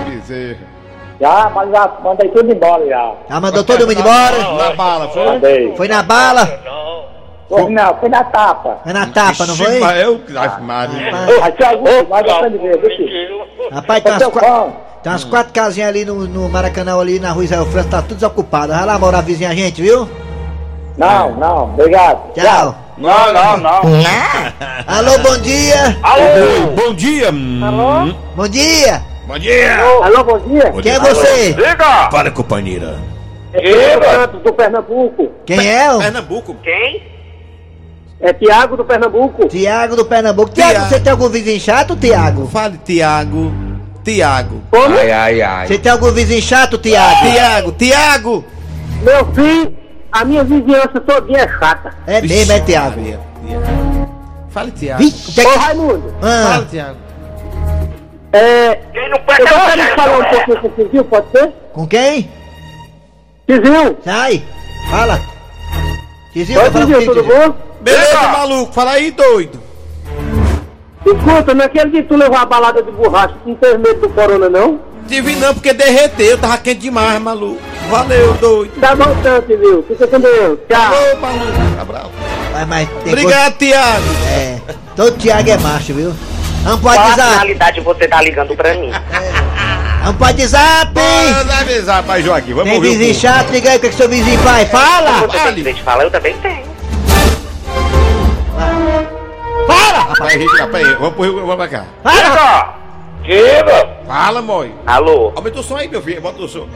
Bezerra. 0.08 0.58
Já, 1.20 1.50
mas 1.52 1.68
já 1.72 1.92
mandei 2.04 2.28
tudo 2.28 2.52
embora 2.52 2.86
já. 2.86 3.12
Já 3.28 3.40
mandou 3.40 3.64
todo 3.64 3.80
mundo 3.88 3.98
embora? 3.98 4.38
Na 4.56 4.72
bala, 4.76 5.08
foi? 5.08 5.24
Mandei. 5.24 5.74
Foi 5.76 5.88
na 5.88 6.02
bala? 6.04 6.46
Foi, 7.48 7.68
não, 7.70 7.96
foi 7.98 8.08
na 8.08 8.22
tapa. 8.22 8.78
Foi 8.84 8.92
na 8.92 9.06
tapa, 9.08 9.46
não 9.46 9.56
foi? 9.56 9.82
Eu, 10.00 10.20
Maria. 10.60 11.10
Rapaz, 13.72 14.04
tem 14.04 14.12
umas, 14.12 14.22
seu 14.22 14.30
qua- 14.30 14.40
pão. 14.42 14.89
Tem 15.02 15.10
umas 15.10 15.24
quatro 15.24 15.52
casinhas 15.52 15.88
ali 15.88 16.04
no, 16.04 16.26
no 16.26 16.48
Maracanã, 16.48 16.98
ali 16.98 17.18
na 17.18 17.32
rua 17.32 17.44
Israel 17.44 17.64
França, 17.66 17.88
tá 17.88 18.02
tudo 18.02 18.16
desocupado. 18.16 18.72
Vai 18.72 18.84
lá 18.84 18.98
morar 18.98 19.22
vizinha 19.22 19.50
a 19.50 19.54
gente, 19.54 19.80
viu? 19.80 20.08
Não, 20.98 21.34
não, 21.36 21.64
obrigado. 21.64 22.32
Tchau. 22.34 22.74
Não, 22.98 23.32
não, 23.32 23.56
não. 23.56 23.80
Alô, 24.86 25.18
bom 25.20 25.38
dia! 25.38 25.96
Alô. 26.02 26.66
Bom 26.76 26.94
dia. 26.94 27.32
Hum. 27.32 28.14
Bom 28.36 28.46
dia! 28.46 29.02
Bom 29.26 29.38
dia. 29.38 29.78
Alô, 30.02 30.24
bom 30.24 30.38
dia. 30.40 30.70
Quem 30.82 30.92
é 30.92 31.00
você? 31.00 31.52
Diga. 31.54 32.08
Para, 32.10 32.30
companheira. 32.30 32.98
Diga. 33.52 34.12
Santos 34.12 34.42
do 34.42 34.52
Pernambuco. 34.52 35.30
Quem 35.46 35.66
é? 35.66 35.90
o 35.94 35.98
Pernambuco. 35.98 36.56
Quem? 36.62 37.02
É 38.20 38.34
Tiago 38.34 38.76
do 38.76 38.84
Pernambuco. 38.84 39.48
Tiago 39.48 39.96
do 39.96 40.04
Pernambuco. 40.04 40.50
Tiago, 40.50 40.72
Tiago. 40.72 40.88
você 40.88 41.00
tem 41.00 41.10
algum 41.10 41.30
vizinho 41.30 41.58
chato, 41.58 41.96
Tiago? 41.96 42.46
Fale, 42.48 42.76
Tiago. 42.84 43.69
Tiago. 44.04 44.62
Como? 44.70 44.94
Você 45.66 45.78
tem 45.78 45.92
algum 45.92 46.10
vizinho 46.12 46.42
chato, 46.42 46.78
Tiago? 46.78 47.30
Tiago, 47.30 47.72
Tiago. 47.72 48.44
Meu 49.02 49.26
filho, 49.34 49.76
a 50.12 50.24
minha 50.24 50.42
vizinhança 50.44 51.00
todinha 51.00 51.40
é 51.40 51.48
chata. 51.58 51.94
É 52.06 52.20
mesmo, 52.20 52.52
é 52.52 52.60
Tiago. 52.60 53.00
Maria, 53.00 53.20
Tiago. 54.72 55.02
Vixe, 55.02 55.30
o 55.30 55.34
que 55.34 55.40
é 55.40 55.46
Ô. 55.46 55.56
Raimundo, 55.58 56.14
Ah, 56.22 56.52
Fale, 56.52 56.66
Tiago. 56.66 56.96
é... 58.32 58.78
Eu 58.94 59.10
gostaria 59.46 59.84
de 59.86 59.94
falar 59.94 60.18
um 60.18 60.24
pouquinho 60.24 60.60
com 60.60 60.68
o 60.68 60.74
Cizinho, 60.76 61.04
pode 61.04 61.30
ser? 61.30 61.48
com 61.72 61.86
quem? 61.86 62.30
Cizinho, 63.48 63.96
Sai, 64.04 64.42
fala. 64.90 65.20
Tizinho, 66.32 66.60
oi 66.60 66.66
Cizinho, 66.70 66.86
contigo, 66.94 67.14
tudo 67.14 67.22
Tizinho. 67.22 67.48
bom? 67.52 67.56
Beleza, 67.80 68.22
maluco. 68.28 68.72
Fala 68.72 68.92
aí, 68.92 69.10
doido. 69.10 69.60
Escuta, 71.04 71.54
naquele 71.54 71.90
dia 71.90 72.02
que 72.02 72.08
tu 72.08 72.16
levou 72.16 72.36
a 72.36 72.44
balada 72.44 72.82
de 72.82 72.90
borracha, 72.90 73.34
tu 73.42 73.48
não 73.48 73.54
teve 73.56 73.78
medo 73.78 74.00
do 74.00 74.08
corona, 74.10 74.48
não? 74.48 74.80
Tive 75.08 75.34
não, 75.36 75.54
porque 75.54 75.72
derreteu. 75.72 76.38
Tava 76.38 76.58
quente 76.58 76.80
demais, 76.80 77.20
maluco. 77.20 77.60
Valeu, 77.88 78.34
doido. 78.34 78.78
Tá 78.80 78.94
voltando, 78.94 79.46
viu? 79.46 79.82
Fica 79.88 80.06
com 80.06 80.20
Deus. 80.20 80.58
Tchau. 80.68 80.92
Ô, 80.92 81.16
maluco. 81.16 81.76
Cabral. 81.76 82.10
Vai, 82.52 82.64
mas 82.66 82.88
tem 83.02 83.12
Obrigado, 83.12 83.56
Tiago. 83.56 84.04
É, 84.30 84.58
todo 84.94 85.16
Tiago 85.16 85.50
é 85.50 85.56
macho, 85.58 85.94
viu? 85.94 86.14
Vamos 86.62 86.80
pro 86.80 86.90
Qual 86.90 86.98
a 86.98 87.08
WhatsApp. 87.08 87.30
finalidade 87.32 87.80
você 87.80 88.06
tá 88.06 88.22
ligando 88.22 88.54
pra 88.54 88.74
mim? 88.74 88.92
Vamos 90.02 90.16
pro 90.16 90.26
WhatsApp. 90.26 90.92
Manda 90.94 91.58
avisar 91.58 92.02
pra 92.02 92.20
Joaquim. 92.20 92.52
Vamos 92.54 92.70
Tem 92.70 92.80
vizinho 92.80 93.14
chato, 93.14 93.50
liga 93.50 93.70
aí, 93.70 93.78
o 93.78 93.80
que, 93.80 93.88
que 93.88 93.94
seu 93.96 94.08
vizinho 94.08 94.38
faz? 94.40 94.68
Fala! 94.70 95.26
De 95.50 95.82
falar, 95.82 96.04
eu 96.04 96.10
também 96.10 96.36
tenho. 96.36 96.69
Fala! 100.30 100.38
Rapaz, 100.38 100.40
gente, 100.40 100.60
rapaz, 100.60 100.98
vamos 100.98 101.14
pro 101.14 101.22
Rio, 101.22 101.34
vamos 101.34 101.56
pra 101.56 101.68
cá. 101.68 101.84
Fala! 102.02 102.76
Diga! 103.22 104.04
Fala, 104.06 104.42
moi. 104.42 104.74
Alô? 104.86 105.32
Aumenta 105.34 105.60
o 105.60 105.62
som 105.62 105.76
aí, 105.76 105.88
meu 105.88 106.00
filho. 106.02 106.20
Bota 106.20 106.42
o 106.42 106.48
som. 106.48 106.68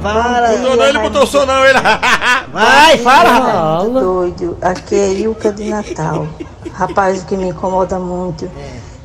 Fala! 0.00 0.56
Não, 0.58 0.76
não, 0.76 0.84
ele 0.84 0.98
botou 0.98 1.22
o 1.22 1.26
som, 1.26 1.44
não. 1.44 1.64
Ele... 1.64 1.78
Vai, 2.52 2.98
fala, 2.98 3.30
rapaz! 3.30 3.92
Doido, 3.92 4.58
aqui 4.62 4.94
é 4.94 5.12
Ilka 5.14 5.52
de 5.52 5.70
Natal. 5.70 6.28
Rapaz, 6.74 7.22
o 7.22 7.26
que 7.26 7.36
me 7.36 7.48
incomoda 7.48 7.98
muito 7.98 8.50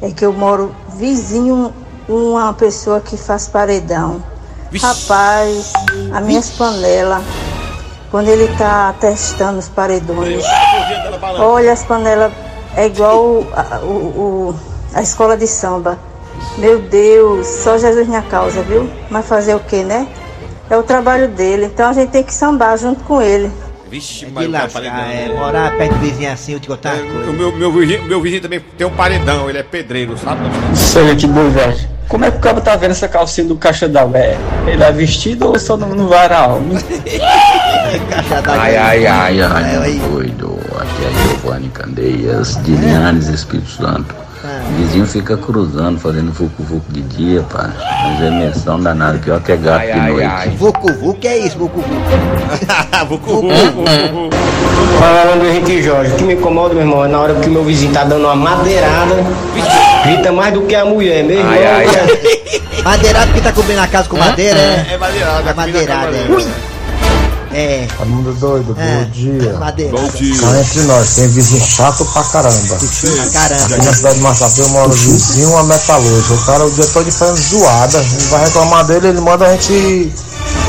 é 0.02 0.12
que 0.12 0.26
eu 0.26 0.32
moro 0.32 0.76
vizinho 0.90 1.74
uma 2.08 2.54
pessoa 2.54 3.02
que 3.02 3.18
faz 3.18 3.48
paredão. 3.48 4.24
Rapaz, 4.82 5.74
as 6.14 6.24
minhas 6.24 6.50
panelas, 6.52 7.24
quando 8.12 8.28
ele 8.28 8.48
tá 8.58 8.94
testando 9.00 9.60
os 9.60 9.70
paredões, 9.70 10.44
olha 11.40 11.74
as 11.74 11.84
panelas, 11.84 12.32
é 12.78 12.86
igual 12.86 13.44
a, 13.54 13.80
o, 13.80 13.86
o- 14.54 14.56
a 14.94 15.02
escola 15.02 15.36
de 15.36 15.46
samba. 15.48 15.98
Meu 16.58 16.80
Deus, 16.80 17.46
só 17.48 17.78
Jesus 17.78 18.08
na 18.08 18.22
causa, 18.22 18.62
viu? 18.62 18.90
Mas 19.10 19.26
fazer 19.28 19.56
o 19.56 19.60
que, 19.60 19.84
né? 19.84 20.08
É 20.70 20.78
o 20.78 20.84
trabalho 20.84 21.28
dele, 21.30 21.66
então 21.66 21.90
a 21.90 21.94
gente 21.94 22.10
tem 22.12 22.24
que 22.24 22.34
sambar 22.34 22.78
junto 22.78 23.04
com 23.04 23.22
ele. 23.22 23.52
Vixe, 23.90 24.26
De 24.26 24.32
mas 24.34 24.50
lascar, 24.50 24.70
paredão. 24.82 25.00
é, 25.00 25.30
morar 25.34 25.78
perto 25.78 25.94
do 25.94 26.00
vizinho 26.00 26.32
assim, 26.32 26.54
eu 26.54 26.60
te 26.60 26.68
contar 26.68 26.94
uma 26.96 27.04
O 27.04 27.14
coisa. 27.26 27.32
meu, 27.32 27.52
meu, 27.56 27.72
vizinho, 27.72 28.04
meu 28.04 28.22
vizinho 28.22 28.42
também 28.42 28.60
tem 28.78 28.86
um 28.86 28.90
paredão, 28.92 29.50
ele 29.50 29.58
é 29.60 29.64
pedreiro, 29.64 30.18
sabe? 30.18 30.42
Sei 30.76 31.16
que 31.16 31.26
bom, 31.26 31.50
velho. 31.50 31.78
Como 32.10 32.24
é 32.26 32.32
que 32.32 32.38
o 32.38 32.40
cara 32.42 32.60
tá 32.62 32.76
vendo 32.76 32.92
essa 32.92 33.08
calcinha 33.08 33.48
do 33.48 33.56
caixa 33.56 33.88
da 33.88 34.04
véia? 34.06 34.38
Ele 34.66 34.84
é 34.84 34.92
vestido 34.92 35.48
ou 35.48 35.58
só 35.60 35.76
no, 35.78 35.88
no 35.96 36.08
varal? 36.10 36.60
Caixa 38.10 38.42
da 38.42 38.54
Ai, 38.62 38.76
ai, 38.78 39.08
ai, 39.08 39.40
É, 39.40 39.44
ai, 39.46 40.02
doido. 40.12 40.60
É 41.48 41.50
Giovanni 41.50 41.70
Candeias, 41.70 42.62
de 42.64 42.72
Linhares, 42.72 43.28
Espírito 43.30 43.70
Santo. 43.70 44.16
O 44.44 44.78
vizinho 44.78 45.06
fica 45.06 45.36
cruzando, 45.36 46.00
fazendo 46.00 46.32
vucu-vucu 46.32 46.86
de 46.92 47.02
dia, 47.02 47.42
pá. 47.44 47.72
Mas 47.80 48.22
é 48.22 48.30
menção 48.30 48.80
danada, 48.80 49.18
pior 49.18 49.42
que 49.42 49.54
é 49.54 49.58
gato 49.58 49.86
de 49.86 50.00
noite. 50.00 50.50
Vucu 50.58 50.94
Vucu, 50.94 51.20
que 51.20 51.28
é 51.28 51.38
isso, 51.40 51.58
Vucu 51.58 51.82
Vucu? 53.08 53.08
Vou 53.08 53.20
com 53.20 54.28
o 54.28 54.30
Falando 55.00 55.42
do 55.42 55.48
Henrique 55.48 55.82
Jorge, 55.82 56.14
o 56.14 56.16
que 56.16 56.24
me 56.24 56.34
incomoda, 56.36 56.74
meu 56.74 56.84
irmão, 56.84 57.06
é 57.06 57.08
na 57.08 57.20
hora 57.20 57.36
que 57.36 57.50
meu 57.50 57.64
vizinho 57.64 57.94
tá 57.94 58.04
dando 58.04 58.26
uma 58.26 58.36
madeirada, 58.36 59.16
grita 60.04 60.32
mais 60.32 60.54
do 60.54 60.62
que 60.62 60.76
a 60.76 60.86
mulher, 60.86 61.24
meu 61.24 61.38
irmão. 61.38 61.54
Madeirado 62.84 63.34
que 63.34 63.42
tá 63.42 63.52
cobrindo 63.52 63.82
a 63.82 63.88
casa 63.88 64.08
com 64.08 64.18
madeira, 64.18 64.58
é? 64.58 64.88
É 64.94 64.98
madeirada. 64.98 65.50
É 65.50 65.54
madeirada, 65.54 66.16
é. 66.16 66.77
É. 67.54 67.88
Raimundo 67.98 68.34
doido, 68.34 68.76
É. 68.78 69.04
bom 69.04 69.10
dia. 69.12 69.54
Madeira. 69.58 69.98
Bom 69.98 70.08
dia. 70.10 70.40
Cá 70.40 70.60
entre 70.60 70.82
nós, 70.84 71.16
tem 71.16 71.28
vizinho 71.30 71.64
chato 71.66 72.06
pra 72.06 72.24
caramba. 72.26 72.78
Ah, 72.78 73.30
caramba. 73.32 73.76
Aqui 73.76 73.86
na 73.86 73.94
cidade 73.94 74.16
de 74.16 74.22
Massapê 74.22 74.62
eu 74.62 74.70
moro 74.70 74.92
vizinho 74.92 75.50
uma 75.52 75.64
metalúrgica. 75.64 76.34
O 76.34 76.46
cara 76.46 76.66
o 76.66 76.72
dia 76.72 76.86
todo 76.88 77.12
fazendo 77.12 77.38
zoada. 77.38 77.98
Ele 78.00 78.26
vai 78.30 78.46
reclamar 78.46 78.86
dele, 78.86 79.08
ele 79.08 79.22
manda 79.22 79.46
a 79.46 79.52
gente 79.54 79.72
ir, 79.74 80.14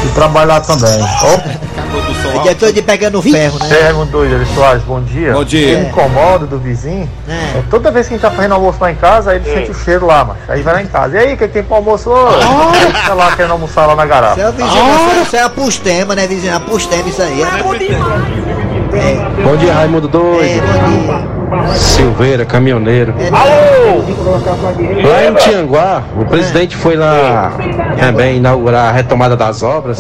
ir 0.04 0.14
trabalhar 0.14 0.60
também. 0.60 1.02
Opa! 1.02 1.58
É 2.34 2.38
dia 2.42 2.54
todo 2.54 2.72
de 2.72 2.82
pegando 2.82 3.22
ferro, 3.22 3.58
É, 3.62 3.66
né? 3.66 3.80
Raimundo 3.82 4.10
doido, 4.10 4.34
ele 4.34 4.46
Soares, 4.46 4.82
bom 4.82 5.00
dia. 5.00 5.32
Bom 5.32 5.44
dia. 5.44 5.66
O 5.66 5.70
que 5.70 5.76
me 5.82 5.88
incomoda 5.88 6.46
do 6.46 6.58
vizinho 6.58 7.08
É. 7.28 7.58
é 7.58 7.62
toda 7.70 7.90
vez 7.90 8.08
que 8.08 8.14
a 8.14 8.16
gente 8.16 8.22
tá 8.22 8.30
fazendo 8.30 8.54
almoço 8.54 8.78
lá 8.80 8.90
em 8.90 8.94
casa, 8.96 9.34
ele 9.34 9.44
sente 9.44 9.70
o 9.70 9.74
cheiro 9.74 10.06
lá, 10.06 10.24
macho. 10.24 10.40
Aí 10.48 10.62
vai 10.62 10.74
lá 10.74 10.82
em 10.82 10.86
casa. 10.86 11.16
E 11.16 11.18
aí, 11.18 11.34
o 11.34 11.36
que, 11.36 11.48
tem 11.48 11.62
pro 11.62 11.76
almoço 11.76 12.10
hoje? 12.10 12.46
Tá 13.06 13.14
lá 13.14 13.32
querendo 13.32 13.52
almoçar 13.52 13.86
lá 13.86 13.94
na 13.94 14.04
Isso 14.04 14.12
garapa. 14.14 14.40
é 14.40 14.48
o 14.48 14.52
vizinho, 14.52 15.22
isso 15.22 15.36
é 15.36 15.42
a 15.42 15.48
pustema, 15.48 16.14
né, 16.14 16.26
vizinho? 16.26 16.56
A 16.56 16.60
pustema, 16.60 17.08
isso 17.08 17.22
aí. 17.22 17.42
É, 17.42 19.42
Bom 19.42 19.56
dia, 19.56 19.74
Raimundo 19.74 20.08
é, 20.08 20.10
Doido. 20.10 20.62
bom 20.66 21.66
dia. 21.68 21.74
Silveira, 21.76 22.44
caminhoneiro. 22.44 23.14
Lá 25.02 25.24
em 25.24 25.34
Tianguá, 25.34 26.02
o 26.16 26.24
presidente 26.24 26.76
foi 26.76 26.96
lá 26.96 27.52
também 27.98 28.36
inaugurar 28.36 28.88
a 28.88 28.92
retomada 28.92 29.36
das 29.36 29.62
obras. 29.62 29.98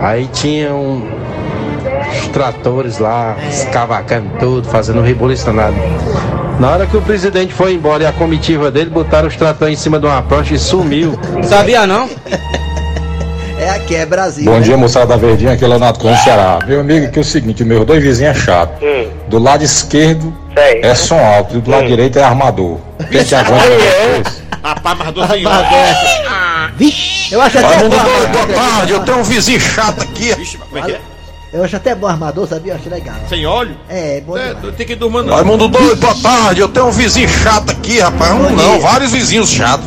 Aí 0.00 0.28
tinha 0.32 0.74
um, 0.74 1.08
os 2.20 2.28
tratores 2.28 2.98
lá, 2.98 3.36
escavacando 3.48 4.30
tudo, 4.38 4.68
fazendo 4.68 5.00
rebuliço 5.00 5.52
nada. 5.52 5.74
Na 6.58 6.70
hora 6.70 6.86
que 6.86 6.96
o 6.96 7.02
presidente 7.02 7.52
foi 7.52 7.74
embora 7.74 8.04
e 8.04 8.06
a 8.06 8.12
comitiva 8.12 8.70
dele 8.70 8.90
botaram 8.90 9.28
os 9.28 9.36
tratores 9.36 9.78
em 9.78 9.82
cima 9.82 9.98
de 9.98 10.06
uma 10.06 10.22
prancha 10.22 10.54
e 10.54 10.58
sumiu. 10.58 11.18
Sabia 11.42 11.86
não? 11.86 12.08
É 13.58 13.70
aqui, 13.70 13.96
é 13.96 14.04
Brasil. 14.04 14.44
Bom 14.44 14.58
né? 14.58 14.60
dia, 14.60 14.76
moçada 14.76 15.06
da 15.06 15.16
Verdinha, 15.16 15.54
aqui 15.54 15.64
é 15.64 15.68
Leonardo 15.68 15.98
Cunha, 15.98 16.14
Ceará. 16.18 16.58
Meu 16.66 16.80
amigo, 16.80 17.06
aqui 17.06 17.18
é 17.18 17.22
o 17.22 17.24
seguinte, 17.24 17.64
meus 17.64 17.86
dois 17.86 18.02
vizinhos 18.02 18.36
é 18.36 18.40
chato. 18.40 18.84
Do 19.28 19.38
lado 19.38 19.64
esquerdo 19.64 20.32
é 20.54 20.94
som 20.94 21.18
alto 21.18 21.56
e 21.56 21.60
do 21.60 21.70
lado 21.70 21.86
direito 21.86 22.18
é 22.18 22.22
armador. 22.22 22.78
Quem 23.10 23.24
te 23.24 23.34
aguenta 23.34 23.64
depois? 23.66 24.42
Rapaz, 24.62 24.98
mas 24.98 25.12
doce 25.12 26.25
Vixe, 26.76 27.32
eu 27.32 27.40
acho 27.40 27.58
até 27.58 27.78
bom 27.78 27.88
boa 27.88 28.46
tarde, 28.54 28.92
eu 28.92 29.00
tenho 29.00 29.18
um 29.18 29.22
vizinho 29.22 29.58
chato 29.58 30.02
aqui. 30.02 30.34
Vixe, 30.34 30.58
como 30.58 30.76
é 30.78 30.82
que 30.82 30.92
é? 30.92 31.00
Eu 31.52 31.64
acho 31.64 31.76
até 31.76 31.94
bom 31.94 32.06
armador, 32.06 32.46
sabia? 32.46 32.72
Eu 32.72 32.76
acho 32.76 32.90
legal. 32.90 33.14
Sem 33.30 33.46
óleo? 33.46 33.76
É, 33.88 34.20
bom 34.20 34.36
É, 34.36 34.54
tem 34.76 34.86
que 34.86 34.94
dormir 34.94 35.22
não. 35.22 35.34
Raimundo 35.34 35.68
doido, 35.68 35.96
boa 35.96 36.14
tarde, 36.16 36.60
eu 36.60 36.68
tenho 36.68 36.88
um 36.88 36.90
vizinho 36.90 37.28
chato 37.28 37.70
aqui, 37.70 37.98
rapaz. 37.98 38.32
Um 38.32 38.50
não, 38.50 38.78
vários 38.80 39.10
vizinhos 39.10 39.48
chatos. 39.48 39.86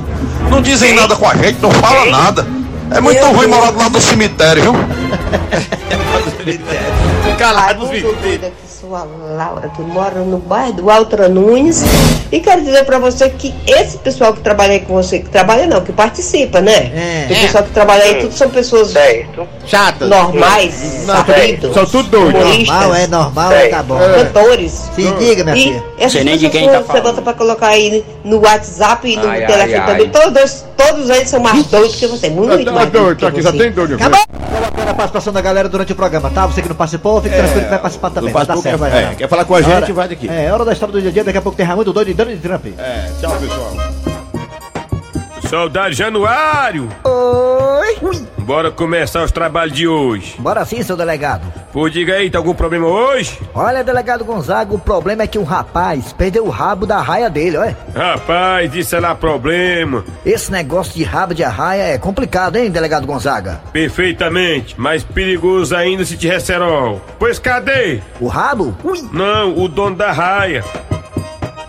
Não 0.49 0.63
dizem 0.63 0.95
nada 0.95 1.15
com 1.15 1.27
a 1.27 1.35
gente, 1.35 1.61
não 1.61 1.69
fala 1.69 2.09
nada. 2.09 2.47
É 2.89 2.99
muito 2.99 3.23
ruim 3.23 3.45
morar 3.45 3.69
do 3.69 3.77
lado 3.77 3.91
do 3.91 4.01
cemitério, 4.01 4.63
viu? 4.63 4.73
Calado 7.37 7.83
os 7.83 7.89
Raimundo 7.91 8.15
doido, 8.21 8.45
aqui 8.45 8.68
sou 8.79 8.95
a 8.95 9.03
Laura, 9.03 9.69
que 9.69 9.81
mora 9.81 10.19
no 10.21 10.37
bairro 10.37 10.73
do 10.73 10.89
Altra 10.89 11.27
Nunes. 11.27 11.83
E 12.31 12.39
quero 12.39 12.61
dizer 12.61 12.85
pra 12.85 12.97
você 12.97 13.29
que 13.29 13.53
esse 13.67 13.97
pessoal 13.97 14.33
que 14.33 14.39
trabalha 14.39 14.73
aí 14.73 14.79
com 14.79 14.93
você, 14.93 15.19
que 15.19 15.29
trabalha 15.29 15.67
não, 15.67 15.81
que 15.81 15.91
participa, 15.91 16.61
né? 16.61 16.91
É. 16.93 17.25
O 17.25 17.41
pessoal 17.41 17.63
que 17.63 17.71
trabalha 17.71 18.03
aí, 18.03 18.15
tudo 18.21 18.33
são 18.33 18.49
pessoas 18.49 18.93
Chata. 19.65 20.05
normais, 20.05 20.73
sabidos, 21.05 21.73
São 21.73 21.85
tudo 21.85 22.09
doidos. 22.09 22.67
Normal, 22.67 22.95
é 22.95 23.07
normal, 23.07 23.51
é, 23.51 23.67
tá 23.67 23.83
bom. 23.83 23.99
cantores. 23.99 24.89
Se 24.95 25.11
diga, 25.13 25.43
minha 25.43 25.55
filha. 25.55 26.23
nem 26.23 26.37
de 26.37 26.49
quem 26.49 26.69
tá 26.69 26.79
você 26.79 27.01
bota 27.01 27.21
pra 27.21 27.33
colocar 27.33 27.67
aí 27.67 28.05
no 28.23 28.39
WhatsApp 28.39 29.11
e 29.11 29.17
no 29.17 29.27
Ai, 29.27 29.43
ai, 29.43 29.47
telefone 29.47 29.75
ai. 29.75 29.85
também. 29.87 30.09
Todos, 30.09 30.65
todos 30.77 31.09
eles 31.09 31.29
são 31.29 31.39
mais 31.41 31.65
doidos 31.65 31.95
que 31.95 32.07
você, 32.07 32.29
muito 32.29 32.71
mais 32.71 32.89
doidos 32.89 33.17
que 33.17 33.25
aqui 33.25 33.43
só 33.43 33.51
você. 33.51 33.57
tem 33.57 33.71
doido. 33.71 33.95
Acabou! 33.95 34.19
Agora 34.89 34.91
a 34.91 34.93
participação 34.93 35.33
da 35.33 35.41
galera 35.41 35.69
durante 35.69 35.91
o 35.91 35.95
programa, 35.95 36.29
tá? 36.29 36.45
Você 36.47 36.61
que 36.61 36.69
não 36.69 36.75
participou, 36.75 37.21
fique 37.21 37.35
tranquilo 37.35 37.63
que 37.63 37.69
vai 37.69 37.79
participar 37.79 38.09
também. 38.09 38.33
Não 38.33 38.39
Vai 38.77 39.03
é, 39.03 39.15
quer 39.15 39.27
falar 39.27 39.45
com 39.45 39.55
a 39.55 39.61
gente, 39.61 39.73
Hora- 39.83 39.93
vai 39.93 40.07
daqui. 40.07 40.27
É, 40.29 40.51
hora 40.51 40.65
da 40.65 40.73
história 40.73 40.93
do 40.93 41.01
dia 41.01 41.09
a 41.09 41.13
dia, 41.13 41.23
daqui 41.23 41.37
a 41.37 41.41
pouco 41.41 41.55
tem 41.57 41.65
Raimundo 41.65 41.91
Doido 41.93 42.09
e 42.09 42.13
Donald 42.13 42.39
Trump. 42.39 42.65
É, 42.77 43.09
tchau, 43.19 43.31
pessoal. 43.39 43.73
Soldado 45.49 45.93
Januário, 45.93 46.87
Oi! 48.01 48.39
bora 48.49 48.71
começar 48.71 49.23
os 49.23 49.31
trabalhos 49.31 49.75
de 49.75 49.87
hoje. 49.87 50.35
Bora 50.39 50.65
sim, 50.65 50.81
seu 50.81 50.97
delegado. 50.97 51.43
Pô, 51.71 51.87
diga 51.87 52.15
aí, 52.15 52.31
tá 52.31 52.39
algum 52.39 52.55
problema 52.55 52.87
hoje? 52.87 53.39
Olha, 53.53 53.83
delegado 53.83 54.25
Gonzaga, 54.25 54.73
o 54.73 54.79
problema 54.79 55.21
é 55.21 55.27
que 55.27 55.37
um 55.37 55.43
rapaz 55.43 56.11
perdeu 56.13 56.47
o 56.47 56.49
rabo 56.49 56.87
da 56.87 56.99
raia 56.99 57.29
dele, 57.29 57.57
olha. 57.57 57.77
Rapaz, 57.93 58.73
isso 58.73 58.95
é 58.95 58.99
lá 58.99 59.13
problema. 59.13 60.03
Esse 60.25 60.51
negócio 60.51 60.95
de 60.95 61.03
rabo 61.03 61.35
de 61.35 61.43
arraia 61.43 61.83
é 61.93 61.99
complicado, 61.99 62.55
hein, 62.55 62.71
delegado 62.71 63.05
Gonzaga? 63.05 63.61
Perfeitamente, 63.71 64.73
mas 64.79 65.03
perigoso 65.03 65.75
ainda 65.75 66.03
se 66.03 66.17
tiver 66.17 66.39
cerol. 66.39 66.99
Pois 67.19 67.37
cadê? 67.37 68.01
O 68.19 68.27
rabo? 68.27 68.75
Ui! 68.83 68.99
Não, 69.13 69.55
o 69.55 69.67
dono 69.67 69.95
da 69.95 70.11
raia. 70.11 70.63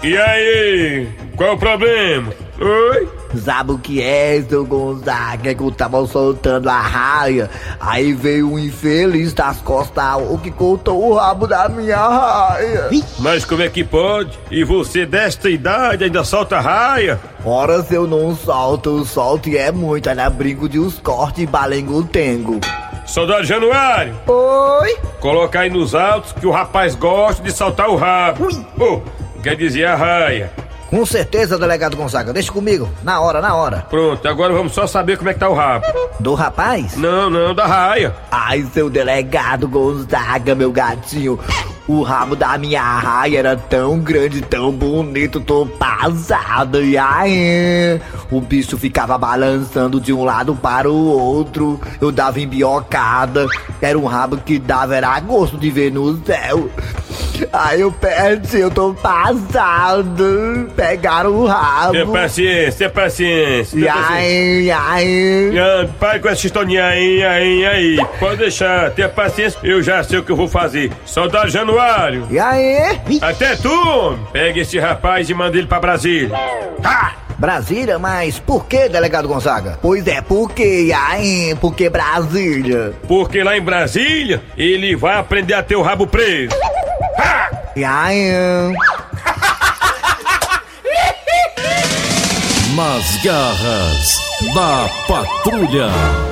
E 0.03 0.17
aí, 0.17 1.09
qual 1.37 1.57
o 1.57 1.59
problema? 1.59 2.33
Oi? 2.59 3.20
Sabe 3.37 3.73
o 3.73 3.79
que 3.79 4.03
é, 4.03 4.43
seu 4.49 4.67
Gonzaga? 4.67 5.55
Que 5.55 5.63
eu 5.63 5.71
tava 5.71 6.05
soltando 6.07 6.69
a 6.69 6.81
raia. 6.81 7.49
Aí 7.81 8.13
veio 8.13 8.51
um 8.53 8.59
infeliz 8.59 9.33
das 9.33 9.59
costas 9.61 10.05
o 10.29 10.37
que 10.39 10.51
cortou 10.51 11.11
o 11.11 11.15
rabo 11.15 11.47
da 11.47 11.69
minha 11.69 11.97
raia. 11.97 12.91
Mas 13.19 13.45
como 13.45 13.63
é 13.63 13.69
que 13.69 13.85
pode? 13.85 14.39
E 14.51 14.65
você 14.65 15.07
desta 15.07 15.49
idade 15.49 16.05
ainda 16.05 16.25
solta 16.25 16.61
raia? 16.61 17.21
Ora, 17.45 17.83
se 17.83 17.95
eu 17.95 18.07
não 18.07 18.35
solto, 18.35 18.99
eu 18.99 19.05
solto 19.05 19.49
e 19.49 19.57
é 19.57 19.71
muito. 19.71 20.09
Ainda 20.09 20.29
brinco 20.29 20.69
de 20.69 20.79
uns 20.79 20.99
cortes 20.99 21.45
e 21.45 21.47
balengo-tengo. 21.47 22.59
Soldado 23.07 23.45
Januário, 23.45 24.15
Oi? 24.29 24.97
coloca 25.19 25.59
aí 25.59 25.69
nos 25.71 25.97
autos 25.97 26.33
que 26.33 26.47
o 26.47 26.51
rapaz 26.53 26.95
gosta 26.95 27.43
de 27.43 27.51
saltar 27.51 27.89
o 27.89 27.97
rabo. 27.97 28.49
Pô, 28.77 29.03
quer 29.43 29.57
dizer 29.57 29.85
a 29.87 29.97
raia. 29.97 30.53
Com 30.91 31.07
certeza, 31.07 31.57
delegado 31.57 31.97
Gonzaga. 31.97 32.33
Deixa 32.33 32.53
comigo. 32.53 32.91
Na 33.05 33.21
hora, 33.21 33.41
na 33.41 33.55
hora. 33.55 33.87
Pronto, 33.89 34.27
agora 34.29 34.53
vamos 34.53 34.73
só 34.73 34.87
saber 34.89 35.17
como 35.17 35.31
é 35.31 35.35
que 35.35 35.39
tá 35.39 35.49
o 35.49 35.55
rabo. 35.55 35.87
Do 36.19 36.35
rapaz? 36.35 36.97
Não, 36.97 37.31
não, 37.31 37.55
da 37.55 37.65
raia. 37.65 38.15
Ai, 38.31 38.67
seu 38.75 38.91
delegado 38.91 39.69
Gonzaga, 39.69 40.55
meu 40.55 40.73
gatinho. 40.73 41.39
O 41.91 42.03
rabo 42.03 42.37
da 42.37 42.57
minha 42.57 42.81
raia 42.81 43.41
era 43.41 43.57
tão 43.57 43.99
grande, 43.99 44.41
tão 44.43 44.71
bonito, 44.71 45.41
tô 45.41 45.67
passado. 45.67 46.81
E 46.85 46.97
aí, 46.97 48.01
o 48.31 48.41
bicho 48.41 48.79
ficava 48.79 49.19
balançando 49.19 50.01
de 50.01 50.13
um 50.13 50.23
lado 50.23 50.55
para 50.55 50.89
o 50.89 50.95
outro. 50.95 51.81
Eu 52.01 52.13
dava 52.13 52.39
embiocada. 52.39 53.45
Era 53.83 53.99
um 53.99 54.07
rabo 54.07 54.37
que 54.37 54.57
dava, 54.57 54.95
era 54.95 55.19
gosto 55.19 55.59
de 55.59 55.69
ver 55.69 55.91
no 55.91 56.17
céu. 56.25 56.71
Aí 57.53 57.81
eu 57.81 57.91
perdi, 57.91 58.61
eu 58.61 58.71
tô 58.71 58.95
passado. 58.95 60.71
Pegaram 60.77 61.31
o 61.31 61.47
rabo. 61.47 61.93
Tenha 61.93 62.07
paciência, 62.07 62.79
tenha 62.79 62.91
paciência. 62.91 63.77
E 63.77 63.81
tenha 63.81 63.95
paciência. 63.95 64.15
aí, 64.15 64.71
aí. 64.71 65.59
Ah, 65.59 65.89
Pare 65.99 66.21
com 66.21 66.29
essa 66.29 66.47
historinha 66.47 66.85
aí, 66.85 67.25
aí, 67.25 67.67
aí. 67.67 68.07
Pode 68.21 68.37
deixar, 68.37 68.91
tenha 68.93 69.09
paciência, 69.09 69.59
eu 69.65 69.83
já 69.83 70.05
sei 70.05 70.21
o 70.21 70.23
que 70.23 70.31
eu 70.31 70.37
vou 70.37 70.47
fazer. 70.47 70.93
Soldado 71.05 71.49
Januário. 71.49 71.80
E 72.31 72.39
aí? 72.39 73.01
Até 73.21 73.57
tu. 73.57 74.19
Pega 74.33 74.61
esse 74.61 74.79
rapaz 74.79 75.29
e 75.31 75.35
manda 75.35 75.57
ele 75.57 75.67
pra 75.67 75.81
Brasília. 75.81 76.37
Tá! 76.83 77.17
Brasília, 77.41 77.99
mas 77.99 78.39
por 78.39 78.67
que, 78.67 78.87
delegado 78.91 79.27
Gonzaga? 79.27 79.79
Pois 79.81 80.07
é, 80.07 80.21
por 80.21 80.51
que, 80.51 80.93
aí? 80.93 81.57
Por 81.59 81.75
que 81.75 81.89
Brasília? 81.89 82.93
Porque 83.09 83.43
lá 83.43 83.57
em 83.57 83.63
Brasília, 83.63 84.43
ele 84.59 84.95
vai 84.95 85.17
aprender 85.17 85.55
a 85.55 85.63
ter 85.63 85.75
o 85.75 85.81
rabo 85.81 86.07
preso. 86.07 86.55
E 87.75 87.83
aí? 87.83 88.31
Nas 92.77 93.25
garras 93.25 94.21
da 94.55 94.91
patrulha. 95.09 96.30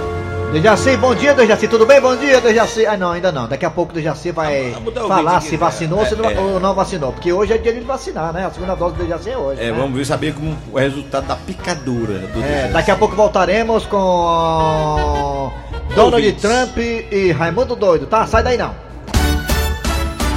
Dejaci, 0.52 0.96
bom 0.96 1.14
dia, 1.14 1.34
Dejaci, 1.34 1.68
tudo 1.68 1.84
bem? 1.84 2.00
Bom 2.00 2.16
dia, 2.16 2.40
Dejaci. 2.40 2.86
Ah, 2.86 2.96
não, 2.96 3.12
ainda 3.12 3.30
não. 3.30 3.46
Daqui 3.46 3.66
a 3.66 3.70
pouco 3.70 3.92
o 3.92 3.94
Dejaci 3.94 4.30
vai 4.30 4.74
falar 5.06 5.40
se 5.42 5.48
aqui, 5.48 5.56
vacinou 5.58 6.02
é, 6.02 6.06
se 6.06 6.16
não- 6.16 6.30
é. 6.30 6.38
ou 6.40 6.58
não 6.58 6.74
vacinou. 6.74 7.12
Porque 7.12 7.30
hoje 7.32 7.52
é 7.52 7.58
dia 7.58 7.72
de 7.74 7.80
vacinar, 7.80 8.32
né? 8.32 8.46
A 8.46 8.50
segunda 8.50 8.74
dose 8.74 8.94
do 8.96 9.02
Dejaci 9.04 9.30
é 9.30 9.36
hoje. 9.36 9.60
É, 9.62 9.66
né? 9.70 9.72
vamos 9.78 9.94
ver 9.96 10.06
saber 10.06 10.32
como 10.34 10.56
o 10.72 10.78
resultado 10.78 11.26
da 11.26 11.36
picadura 11.36 12.18
do 12.18 12.40
É, 12.42 12.46
Dejaci. 12.62 12.72
daqui 12.72 12.90
a 12.90 12.96
pouco 12.96 13.14
voltaremos 13.14 13.84
com 13.86 15.52
Donald 15.94 16.14
Ouvintes. 16.16 16.40
Trump 16.42 16.78
e 16.78 17.30
Raimundo 17.30 17.76
Doido, 17.76 18.06
tá? 18.06 18.26
Sai 18.26 18.42
daí 18.42 18.56
não. 18.56 18.74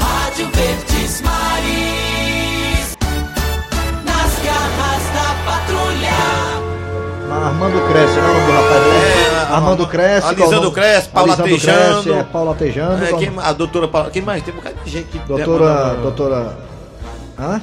Rádio 0.01 0.49
Verdes 0.53 1.21
Maris. 1.21 2.97
Nas 4.05 4.39
garras 4.43 5.03
da 5.15 5.35
patrulha. 5.51 6.11
Armando 7.47 7.87
Cresce, 7.87 8.15
não 8.19 8.27
é 8.27 8.29
o 8.29 8.33
nome 8.33 8.45
do 8.45 8.51
rapaz? 8.51 8.83
É, 8.83 9.20
Armando 9.55 9.87
Cresce. 9.87 10.21
qual 10.21 10.33
o 10.33 10.41
Alisandro 10.41 10.61
nome? 10.61 10.75
Cresce, 10.75 11.09
Paula 11.09 11.33
Alisandro 11.33 11.51
Tejano. 11.53 12.03
Cresce, 12.03 12.19
é, 12.19 12.23
Paula 12.23 12.55
Tejano. 12.55 13.03
É, 13.05 13.13
quem, 13.13 13.31
a 13.37 13.53
doutora 13.53 13.87
Paula. 13.87 14.09
Quem 14.11 14.21
mais? 14.21 14.43
Tem 14.43 14.53
um 14.53 14.57
bocado 14.57 14.75
de 14.83 14.91
gente 14.91 15.07
que. 15.07 15.19
Doutora. 15.19 15.95
Doutora. 16.01 16.57
Hã? 17.39 17.61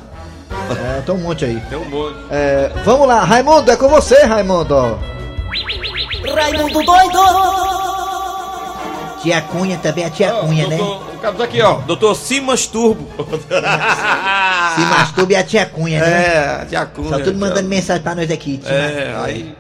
É, 0.70 1.01
tem 1.03 1.14
um 1.14 1.18
monte 1.18 1.44
aí. 1.44 1.61
Tem 1.68 1.79
um 1.79 1.88
monte. 1.88 2.16
É, 2.31 2.72
vamos 2.85 3.07
lá, 3.07 3.22
Raimundo, 3.24 3.70
é 3.70 3.77
com 3.77 3.88
você, 3.88 4.22
Raimundo. 4.24 4.98
Raimundo 6.35 6.83
doido. 6.85 7.18
Tia 9.22 9.42
Cunha 9.42 9.79
também, 9.79 10.05
a 10.05 10.11
tia 10.11 10.31
Cunha, 10.31 10.68
né? 10.68 10.77
Doutor, 10.77 11.14
o 11.14 11.18
cara 11.18 11.35
tá 11.35 11.44
aqui, 11.44 11.61
ó. 11.61 11.74
Doutor 11.79 12.14
Simas 12.14 12.66
Turbo. 12.66 13.09
Se 14.74 14.81
masturbe 14.81 15.35
a 15.35 15.42
tia 15.42 15.66
Cunha, 15.66 16.01
né? 16.01 16.27
É, 16.27 16.62
a 16.62 16.66
tia 16.66 16.87
Cunha. 16.87 17.09
Só 17.09 17.18
tudo 17.18 17.38
mandando 17.38 17.68
mensagem 17.68 18.03
pra 18.03 18.14
nós 18.14 18.31
aqui. 18.31 18.59
tia. 18.59 18.70
É, 18.72 19.16
aí. 19.24 19.55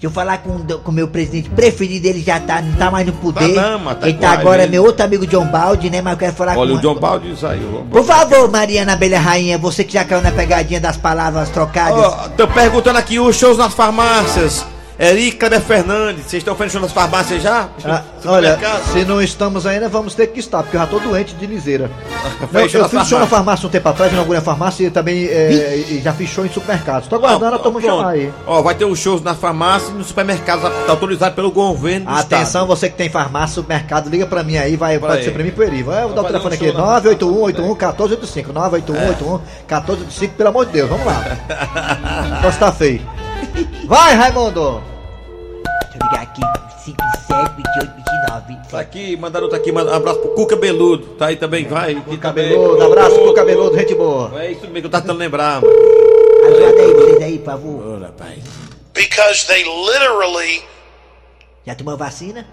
Deixa 0.00 0.10
eu 0.10 0.14
falar 0.14 0.38
com 0.38 0.52
o 0.86 0.92
meu 0.92 1.08
presidente 1.08 1.50
preferido, 1.50 2.06
ele 2.06 2.22
já 2.22 2.40
tá, 2.40 2.62
não 2.62 2.72
tá 2.72 2.90
mais 2.90 3.06
no 3.06 3.12
poder. 3.12 3.54
Tá 3.54 3.78
tá 3.96 4.08
ele 4.08 4.16
tá 4.16 4.30
agora, 4.30 4.64
hein? 4.64 4.70
meu 4.70 4.82
outro 4.82 5.04
amigo 5.04 5.26
John 5.26 5.44
Baldi, 5.44 5.90
né? 5.90 6.00
Mas 6.00 6.14
eu 6.14 6.18
quero 6.18 6.32
falar 6.32 6.56
Olha, 6.56 6.72
com 6.72 6.78
o 6.78 6.80
John 6.80 6.94
Baldi 6.94 7.36
saiu. 7.36 7.86
Por 7.90 8.02
favor, 8.02 8.50
Mariana 8.50 8.94
Abelha 8.94 9.20
Rainha, 9.20 9.58
você 9.58 9.84
que 9.84 9.92
já 9.92 10.02
caiu 10.02 10.22
na 10.22 10.32
pegadinha 10.32 10.80
das 10.80 10.96
palavras 10.96 11.50
trocadas. 11.50 12.02
Ó, 12.02 12.28
tô 12.34 12.48
perguntando 12.48 12.98
aqui 12.98 13.20
os 13.20 13.36
shows 13.36 13.58
nas 13.58 13.74
farmácias. 13.74 14.64
Eric 15.02 15.38
Kleber 15.38 15.62
Fernandes, 15.62 16.26
vocês 16.26 16.42
estão 16.42 16.54
fazendo 16.54 16.72
show 16.72 16.80
nas 16.82 16.92
farmácias 16.92 17.42
já? 17.42 17.70
Ah, 17.86 18.02
olha, 18.26 18.58
se 18.92 19.02
não 19.06 19.22
estamos 19.22 19.64
ainda, 19.64 19.88
vamos 19.88 20.14
ter 20.14 20.26
que 20.26 20.40
estar, 20.40 20.62
porque 20.62 20.76
eu 20.76 20.80
já 20.82 20.86
tô 20.86 20.98
doente 20.98 21.34
de 21.36 21.46
liseira. 21.46 21.90
Não, 22.38 22.46
Fez 22.48 22.70
show 22.70 22.82
eu 22.82 22.88
fiz 22.90 23.08
show 23.08 23.18
na 23.18 23.26
farmácia. 23.26 23.26
farmácia 23.28 23.66
um 23.66 23.70
tempo 23.70 23.88
atrás, 23.88 24.12
inaugurei 24.12 24.40
a 24.40 24.42
farmácia 24.44 24.86
e 24.86 24.90
também 24.90 25.24
é, 25.24 25.74
e 25.88 26.02
já 26.04 26.12
fiz 26.12 26.28
show 26.28 26.44
em 26.44 26.50
supermercados. 26.50 27.08
Tô 27.08 27.16
aguardando 27.16 27.56
a 27.56 27.58
turma 27.58 27.80
chamar 27.80 28.10
aí. 28.10 28.30
Ó, 28.46 28.60
vai 28.60 28.74
ter 28.74 28.84
os 28.84 28.98
shows 28.98 29.22
na 29.22 29.34
farmácia 29.34 29.88
e 29.90 29.94
no 29.94 30.04
supermercado, 30.04 30.60
tá 30.84 30.92
autorizado 30.92 31.34
pelo 31.34 31.50
governo 31.50 32.04
do 32.04 32.12
Atenção, 32.12 32.66
você 32.66 32.90
que 32.90 32.96
tem 32.96 33.08
farmácia, 33.08 33.54
supermercado, 33.54 34.10
liga 34.10 34.26
pra 34.26 34.42
mim 34.42 34.58
aí, 34.58 34.76
vai, 34.76 34.98
pode 34.98 35.16
aí. 35.16 35.24
ser 35.24 35.30
pra 35.30 35.42
mim 35.42 35.50
pro 35.50 35.64
Eri. 35.64 35.82
Vai, 35.82 36.02
eu 36.02 36.08
vou 36.08 36.14
dar 36.16 36.22
o 36.22 36.26
telefone 36.26 36.52
um 36.52 36.56
aqui, 36.56 36.70
show 36.72 36.74
na- 36.78 37.00
981-81-1485. 37.00 38.52
981-81-1485, 39.66 40.28
pelo 40.36 40.48
amor 40.50 40.66
de 40.66 40.72
Deus, 40.72 40.90
vamos 40.90 41.06
lá. 41.06 41.24
Posso 42.42 42.58
tá 42.58 42.70
feio. 42.70 43.00
Vai, 43.86 44.14
Raimundo! 44.14 44.82
Deixa 45.82 45.98
eu 45.98 46.06
ligar 46.06 46.22
aqui, 46.22 46.40
57, 46.84 47.56
28, 47.56 47.96
29. 47.96 48.68
Tá 48.70 48.80
aqui, 48.80 49.16
mandaram 49.16 49.44
outro 49.46 49.58
aqui, 49.58 49.72
manda 49.72 49.90
um 49.90 49.94
abraço 49.94 50.20
pro 50.20 50.30
Cuca 50.30 50.56
Beludo. 50.56 51.06
Tá 51.16 51.26
aí 51.26 51.36
também, 51.36 51.66
vai. 51.66 51.96
Aqui 51.96 52.16
Cabeludo, 52.16 52.82
abraço 52.84 53.16
pro 53.16 53.34
cabeludo, 53.34 53.76
gente 53.76 53.94
boa. 53.94 54.40
É 54.42 54.52
isso 54.52 54.60
mesmo 54.62 54.80
que 54.80 54.86
eu 54.86 54.90
tava 54.90 55.02
tentando 55.02 55.18
lembrar, 55.18 55.60
mano. 55.60 55.74
Ajuda 56.46 56.82
aí, 56.82 56.92
vocês 56.94 57.22
aí, 57.22 57.38
por 57.38 57.44
favor. 57.46 57.86
Ô, 57.86 57.98
rapaz. 58.00 58.38
because 58.94 59.46
they 59.46 59.64
literally 59.64 60.62
Já 61.66 61.74
tomou 61.74 61.96
vacina? 61.96 62.46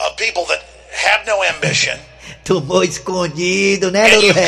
are 0.00 0.14
people 0.16 0.44
that 0.46 0.62
have 0.92 1.26
no 1.26 1.42
ambition. 1.42 1.98
Tomou 2.44 2.82
escondido, 2.82 3.90
né, 3.90 4.08
Louro 4.16 4.32
Rei? 4.32 4.46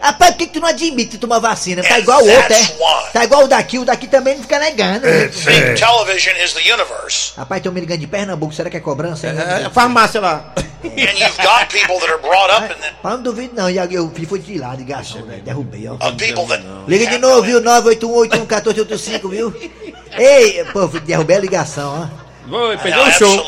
Rapaz, 0.00 0.30
por 0.32 0.38
que, 0.38 0.46
que 0.46 0.52
tu 0.54 0.60
não 0.60 0.68
admite 0.68 1.18
tomou 1.18 1.40
vacina? 1.40 1.82
Tá 1.82 1.98
igual 1.98 2.22
o 2.22 2.28
outro, 2.28 2.52
é? 2.54 3.10
Tá 3.12 3.24
igual 3.24 3.44
o 3.44 3.48
daqui, 3.48 3.78
o 3.78 3.84
daqui 3.84 4.06
também 4.06 4.34
não 4.34 4.42
fica 4.42 4.58
negando. 4.58 5.06
né? 5.06 5.28
think 5.28 5.80
television 5.80 6.34
is 6.42 6.52
the 6.52 6.72
universe. 6.72 7.32
Rapaz, 7.36 7.62
tem 7.62 7.70
um 7.70 7.74
me 7.74 7.80
ligando 7.80 8.00
de 8.00 8.06
Pernambuco, 8.06 8.54
será 8.54 8.70
que 8.70 8.76
é 8.76 8.80
cobrança? 8.80 9.26
hein? 9.26 9.34
É, 9.36 9.66
é 9.66 9.70
farmácia 9.70 10.20
lá. 10.20 10.52
and 10.84 11.18
you've 11.18 11.36
got 11.38 11.68
people 11.70 11.98
that 11.98 12.10
are 12.10 12.20
brought 12.20 12.50
up 12.50 12.64
in 12.64 12.80
the, 12.80 12.92
Mas 13.02 13.12
não 13.14 13.22
duvido 13.22 13.54
não, 13.54 13.68
e 13.70 13.76
eu 13.76 14.10
fui 14.14 14.26
foi 14.26 14.38
de 14.38 14.58
lá, 14.58 14.74
ligação, 14.74 15.22
velho, 15.24 15.42
derrubei, 15.42 15.88
ó. 15.88 15.96
Liga 16.86 17.06
de 17.06 17.18
novo, 17.18 17.42
viu? 17.42 17.60
981-81-1485, 17.62 19.30
viu? 19.30 19.54
Ei, 20.16 20.64
pô, 20.72 20.86
derrubei 20.86 21.36
a 21.36 21.40
ligação, 21.40 22.10
ó. 22.12 22.26
Oi, 22.48 22.76
perdeu 22.78 23.02
o 23.02 23.12
show. 23.12 23.44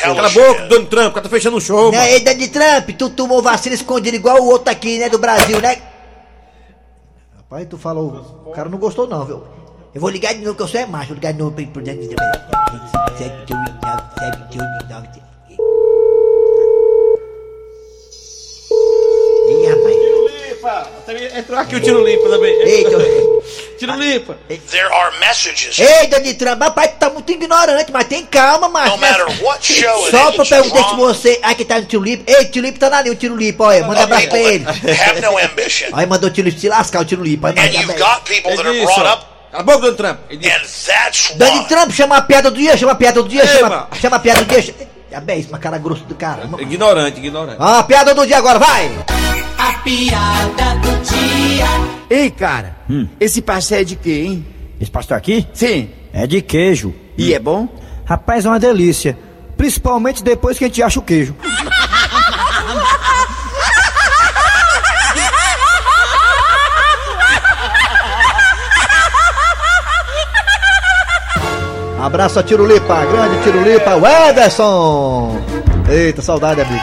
Cala 0.00 0.26
a 0.26 0.30
boca, 0.30 0.62
Donald 0.66 0.86
Trump, 0.90 1.06
o 1.08 1.12
cara 1.12 1.22
tá 1.22 1.28
fechando 1.28 1.56
o 1.56 1.60
show, 1.60 1.90
Né, 1.90 1.98
mano. 1.98 2.10
ei, 2.10 2.20
Donald 2.20 2.48
Trump, 2.48 2.90
tu 2.98 3.10
tomou 3.10 3.42
vacina 3.42 3.74
escondida 3.74 4.16
igual 4.16 4.38
o 4.40 4.46
outro 4.48 4.70
aqui, 4.70 4.98
né, 4.98 5.08
do 5.08 5.18
Brasil, 5.18 5.60
né? 5.60 5.78
Rapaz, 7.36 7.66
tu 7.68 7.78
falou, 7.78 8.42
o 8.46 8.50
cara 8.50 8.68
não 8.68 8.78
gostou 8.78 9.06
não, 9.06 9.24
viu? 9.24 9.42
Eu 9.94 10.00
vou 10.00 10.10
ligar 10.10 10.34
de 10.34 10.40
novo, 10.40 10.54
que 10.56 10.62
eu 10.62 10.68
sou 10.68 10.78
é 10.80 10.86
macho, 10.86 11.08
vou 11.08 11.14
ligar 11.14 11.32
de 11.32 11.38
novo 11.38 11.52
pro 11.52 11.82
Donald 11.82 12.08
Trump. 12.08 12.20
Ih, 19.48 19.66
rapaz. 19.68 19.96
Entrou 21.38 21.58
aqui 21.60 21.76
o 21.76 21.80
tiro 21.80 22.04
limpa 22.04 22.28
também. 22.28 22.52
Eita. 22.62 22.96
Tiro 23.78 23.94
limpa. 23.94 24.36
there 24.70 24.86
are 24.92 25.18
messages. 25.18 25.78
Ei, 25.78 26.06
Donald 26.06 26.34
Trump, 26.34 26.62
rapaz, 26.62 26.90
tu 26.92 26.96
tá 26.98 27.10
muito 27.10 27.30
ignorante, 27.30 27.92
mas 27.92 28.04
tem 28.04 28.24
calma, 28.24 28.68
macho. 28.68 28.92
No 28.92 28.98
matter 28.98 29.26
what 29.42 29.64
show 29.64 30.04
it 30.06 30.10
Só 30.10 30.32
pra 30.32 30.44
perguntar 30.44 30.88
se 30.90 30.96
você. 30.96 31.40
Ai, 31.42 31.54
que 31.54 31.64
tá 31.64 31.78
no 31.78 31.86
tiro 31.86 32.02
limpo. 32.02 32.24
Ei, 32.26 32.46
tiro 32.46 32.66
limpo 32.66 32.78
tá 32.78 32.88
na 32.88 33.02
linha, 33.02 33.12
o 33.12 33.16
tiro 33.16 33.36
limpo, 33.36 33.64
olha. 33.64 33.86
Manda 33.86 34.02
abraço 34.04 34.28
pra 34.28 34.38
ele. 34.38 34.64
have 34.66 35.20
no 35.20 35.38
ambition. 35.38 35.88
Aí 35.92 36.06
mandou 36.06 36.28
o 36.28 36.32
tiro 36.32 36.48
limpo 36.48 36.60
se 36.60 36.68
lascar, 36.68 37.00
o. 37.00 37.46
Aí 37.46 37.52
And 37.58 37.72
you've 37.72 37.98
got 37.98 38.22
people 38.24 38.56
that 38.56 38.66
are 38.66 38.80
brought 38.82 39.06
up, 39.06 39.26
Cala 39.52 39.60
a 39.60 39.62
boca, 39.62 39.78
Donald 39.80 39.96
Trump. 39.96 40.18
and 40.30 40.38
that's 40.40 41.34
Donald. 41.36 41.68
Trump 41.68 41.92
chama 41.92 42.16
a 42.16 42.22
piada 42.22 42.50
do 42.50 42.56
dia, 42.56 42.76
chama 42.76 42.92
a 42.92 42.96
piada 42.96 43.22
do 43.22 43.28
dia, 43.28 43.42
Ei, 43.42 43.48
chama, 43.48 43.68
mano. 43.68 43.88
chama 44.00 44.16
a 44.16 44.20
piada 44.20 44.44
do 44.44 44.46
dia. 44.62 44.74
É 45.10 45.20
bem 45.20 45.38
isso, 45.40 45.48
uma 45.50 45.58
cara 45.58 45.78
grosso 45.78 46.02
do 46.04 46.14
caramba. 46.14 46.60
Ignorante, 46.60 47.18
ignorante. 47.18 47.56
Ah, 47.58 47.78
a 47.78 47.82
piada 47.84 48.14
do 48.14 48.26
dia 48.26 48.36
agora, 48.38 48.58
vai! 48.58 48.90
A 49.66 49.72
piada 49.80 50.74
do 50.80 50.90
dia. 51.02 51.66
Ei, 52.08 52.30
cara, 52.30 52.76
esse 53.18 53.42
pastel 53.42 53.80
é 53.80 53.84
de 53.84 53.96
quê, 53.96 54.24
hein? 54.24 54.46
Esse 54.80 54.90
pastel 54.90 55.16
aqui? 55.16 55.44
Sim. 55.52 55.88
É 56.12 56.24
de 56.24 56.40
queijo. 56.40 56.94
E 57.18 57.34
é 57.34 57.38
bom? 57.40 57.68
Rapaz, 58.04 58.46
é 58.46 58.48
uma 58.48 58.60
delícia. 58.60 59.18
Principalmente 59.56 60.22
depois 60.22 60.56
que 60.56 60.64
a 60.64 60.68
gente 60.68 60.82
acha 60.82 61.00
o 61.00 61.02
queijo. 61.02 61.34
Abraço 72.06 72.38
a 72.38 72.42
Tirulipa, 72.44 73.04
grande 73.04 73.42
Tirulipa, 73.42 73.96
o 73.96 74.06
Ederson! 74.06 75.42
Eita, 75.90 76.22
saudade, 76.22 76.60
amigo. 76.60 76.80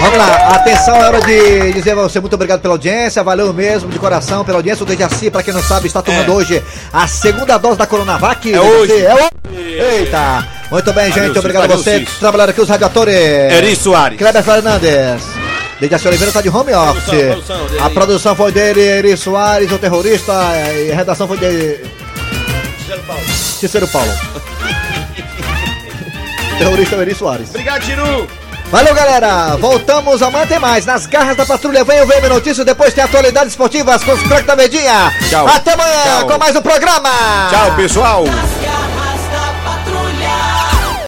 Vamos 0.00 0.18
lá, 0.18 0.54
atenção, 0.54 0.94
é 1.02 1.06
hora 1.08 1.20
de 1.20 1.72
dizer 1.72 1.90
a 1.90 1.94
você 1.96 2.20
muito 2.20 2.34
obrigado 2.34 2.60
pela 2.60 2.74
audiência, 2.74 3.24
valeu 3.24 3.52
mesmo, 3.52 3.90
de 3.90 3.98
coração, 3.98 4.44
pela 4.44 4.58
audiência. 4.58 4.84
O 4.84 4.86
Dejaci, 4.86 5.32
pra 5.32 5.42
quem 5.42 5.52
não 5.52 5.60
sabe, 5.60 5.88
está 5.88 6.00
tomando 6.00 6.32
hoje 6.32 6.62
a 6.92 7.08
segunda 7.08 7.58
dose 7.58 7.76
da 7.76 7.88
Coronavac. 7.88 8.54
É 8.54 8.60
hoje. 8.60 9.04
É 9.04 9.14
hoje. 9.14 9.80
Eita! 9.98 10.46
Muito 10.70 10.92
bem, 10.92 11.06
gente, 11.06 11.18
Valeu, 11.18 11.38
obrigado 11.38 11.64
a 11.64 11.66
valeu, 11.66 11.82
você. 11.82 11.98
Cis. 11.98 12.18
Trabalhando 12.20 12.50
aqui 12.50 12.60
os 12.60 12.68
radiadores. 12.68 13.16
Eri 13.16 13.74
Soares. 13.74 14.16
Kleber 14.16 14.44
Fernandes. 14.44 15.24
Dejaci 15.80 16.06
Oliveira 16.06 16.32
tá 16.32 16.40
de 16.40 16.48
home 16.48 16.72
office. 16.72 17.04
Produção, 17.04 17.58
produção 17.58 17.84
a 17.84 17.90
produção 17.90 18.36
foi 18.36 18.52
dele, 18.52 18.80
Eri 18.80 19.16
Soares, 19.16 19.72
o 19.72 19.78
terrorista, 19.78 20.32
e 20.86 20.92
a 20.92 20.94
redação 20.94 21.26
foi 21.26 21.36
de 21.36 21.80
Cícero 23.60 23.86
Paulo. 23.88 24.08
terrorista 26.58 26.96
Eri 26.96 27.14
Soares. 27.14 27.50
Obrigado, 27.50 27.82
Tiru. 27.82 28.26
Valeu, 28.70 28.94
galera! 28.94 29.56
Voltamos 29.56 30.22
amanhã 30.22 30.46
tem 30.46 30.58
mais. 30.58 30.86
Nas 30.86 31.04
garras 31.04 31.36
da 31.36 31.44
patrulha 31.44 31.84
vem 31.84 32.00
o 32.00 32.06
VM 32.06 32.28
Notícias, 32.28 32.64
depois 32.64 32.94
tem 32.94 33.04
atualidades 33.04 33.52
esportivas 33.52 34.02
com 34.04 34.12
os 34.12 34.22
craques 34.22 34.46
da 34.46 34.56
Medinha. 34.56 35.12
Tchau. 35.28 35.46
Até 35.46 35.72
amanhã 35.72 36.02
Tchau. 36.04 36.26
com 36.28 36.38
mais 36.38 36.56
um 36.56 36.62
programa. 36.62 37.10
Tchau, 37.50 37.76
pessoal. 37.76 38.24